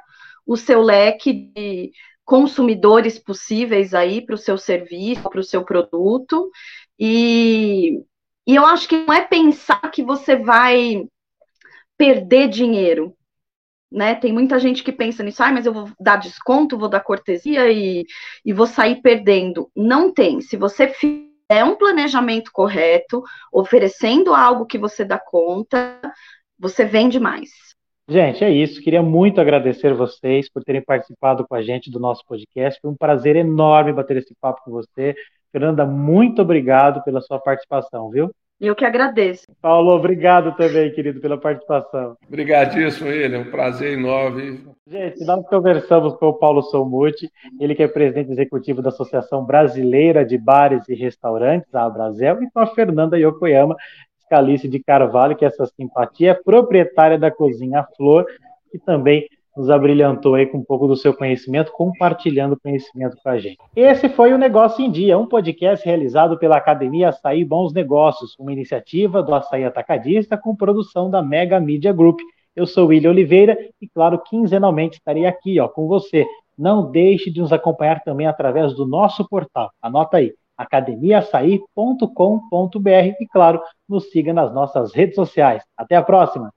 o 0.47 0.57
seu 0.57 0.83
leque 0.83 1.33
de 1.33 1.93
consumidores 2.27 3.19
possíveis 3.19 3.95
aí 3.95 4.21
para 4.21 4.35
o 4.35 4.39
seu 4.39 4.59
serviço, 4.59 5.31
para 5.31 5.41
o 5.41 5.45
seu 5.45 5.65
produto. 5.65 6.51
E, 6.99 8.03
e 8.47 8.55
eu 8.55 8.67
acho 8.67 8.89
que 8.89 9.07
não 9.07 9.15
é 9.15 9.25
pensar 9.25 9.81
que 9.93 10.03
você 10.03 10.37
vai 10.37 11.07
perder 11.97 12.49
dinheiro. 12.49 13.17
Né? 13.91 14.17
Tem 14.17 14.33
muita 14.33 14.59
gente 14.59 14.83
que 14.83 14.91
pensa 14.91 15.23
nisso, 15.23 15.43
ah, 15.43 15.53
mas 15.53 15.65
eu 15.65 15.73
vou 15.73 15.89
dar 16.01 16.17
desconto, 16.17 16.77
vou 16.77 16.89
dar 16.89 17.01
cortesia 17.01 17.71
e, 17.71 18.05
e 18.45 18.53
vou 18.53 18.67
sair 18.67 19.01
perdendo. 19.01 19.71
Não 19.75 20.13
tem. 20.13 20.41
Se 20.41 20.57
você 20.57 20.89
fizer 20.89 21.65
um 21.65 21.77
planejamento 21.77 22.51
correto, 22.53 23.23
oferecendo 23.53 24.35
algo 24.35 24.67
que 24.67 24.77
você 24.77 25.05
dá 25.05 25.19
conta, 25.19 26.01
você 26.59 26.85
vende 26.85 27.21
mais. 27.21 27.66
Gente, 28.09 28.45
é 28.45 28.51
isso. 28.51 28.81
Queria 28.81 29.03
muito 29.03 29.41
agradecer 29.41 29.93
vocês 29.93 30.49
por 30.49 30.63
terem 30.63 30.81
participado 30.81 31.45
com 31.47 31.55
a 31.57 31.63
gente 31.63 31.91
do 31.91 31.99
nosso 31.99 32.25
podcast. 32.25 32.81
Foi 32.81 32.91
um 32.91 32.97
prazer 32.97 33.35
enorme 33.35 33.93
bater 33.93 34.19
esse 34.19 34.35
papo 34.41 34.63
com 34.65 34.71
você. 34.71 35.15
Fernanda, 35.51 35.85
muito 35.85 36.43
obrigado 36.43 37.03
pela 37.03 37.21
sua 37.21 37.41
participação, 37.41 38.09
viu? 38.11 38.31
Eu 38.59 38.75
que 38.75 38.87
agradeço. 38.87 39.45
Paulo, 39.61 39.91
obrigado 39.91 40.57
também, 40.57 40.91
querido, 40.91 41.21
pela 41.21 41.37
participação. 41.37 42.17
Obrigadíssimo, 42.27 43.11
ele. 43.11 43.37
É 43.37 43.39
um 43.39 43.51
prazer 43.51 43.99
enorme. 43.99 44.65
Gente, 44.87 45.25
nós 45.25 45.47
conversamos 45.47 46.15
com 46.15 46.29
o 46.29 46.35
Paulo 46.35 46.63
Somuti, 46.63 47.29
ele 47.61 47.75
que 47.75 47.83
é 47.83 47.89
presidente 47.89 48.31
executivo 48.31 48.81
da 48.81 48.89
Associação 48.89 49.45
Brasileira 49.45 50.25
de 50.25 50.39
Bares 50.39 50.89
e 50.89 50.95
Restaurantes, 50.95 51.75
a 51.75 51.85
Abrazel, 51.85 52.43
e 52.43 52.51
com 52.51 52.61
a 52.61 52.67
Fernanda 52.67 53.19
Yokoyama, 53.19 53.77
Calice 54.29 54.69
de 54.69 54.83
Carvalho, 54.83 55.37
que 55.37 55.45
é 55.45 55.49
essa 55.49 55.67
simpatia, 55.67 56.31
é 56.31 56.35
proprietária 56.35 57.19
da 57.19 57.31
Cozinha 57.31 57.87
Flor, 57.97 58.27
que 58.71 58.79
também 58.79 59.27
nos 59.57 59.71
abrilhantou 59.71 60.35
aí 60.35 60.47
com 60.47 60.59
um 60.59 60.65
pouco 60.65 60.87
do 60.87 60.95
seu 60.95 61.15
conhecimento, 61.15 61.73
compartilhando 61.73 62.61
conhecimento 62.61 63.17
com 63.23 63.29
a 63.31 63.39
gente. 63.39 63.57
Esse 63.75 64.09
foi 64.09 64.35
o 64.35 64.39
Negócio 64.39 64.85
em 64.85 64.91
Dia, 64.91 65.17
um 65.17 65.27
podcast 65.27 65.85
realizado 65.85 66.39
pela 66.39 66.59
Academia 66.59 67.09
Açaí 67.09 67.43
Bons 67.43 67.73
Negócios, 67.73 68.37
uma 68.39 68.53
iniciativa 68.53 69.23
do 69.23 69.35
Açaí 69.35 69.65
Atacadista 69.65 70.37
com 70.37 70.55
produção 70.55 71.09
da 71.11 71.23
Mega 71.23 71.59
Media 71.59 71.93
Group. 71.93 72.21
Eu 72.55 72.67
sou 72.67 72.89
William 72.89 73.11
Oliveira 73.11 73.57
e, 73.81 73.89
claro, 73.89 74.19
quinzenalmente 74.19 74.99
estarei 74.99 75.25
aqui 75.25 75.59
ó, 75.59 75.69
com 75.69 75.87
você. 75.87 76.27
Não 76.57 76.91
deixe 76.91 77.31
de 77.31 77.41
nos 77.41 77.53
acompanhar 77.53 78.03
também 78.03 78.27
através 78.27 78.75
do 78.75 78.87
nosso 78.87 79.27
portal. 79.27 79.71
Anota 79.81 80.19
aí, 80.19 80.35
academiaçaí.com.br 80.57 83.15
e, 83.21 83.27
claro, 83.31 83.61
nos 83.89 84.11
siga 84.11 84.33
nas 84.33 84.53
nossas 84.53 84.95
redes 84.95 85.15
sociais. 85.15 85.63
Até 85.77 85.97
a 85.97 86.03
próxima! 86.03 86.56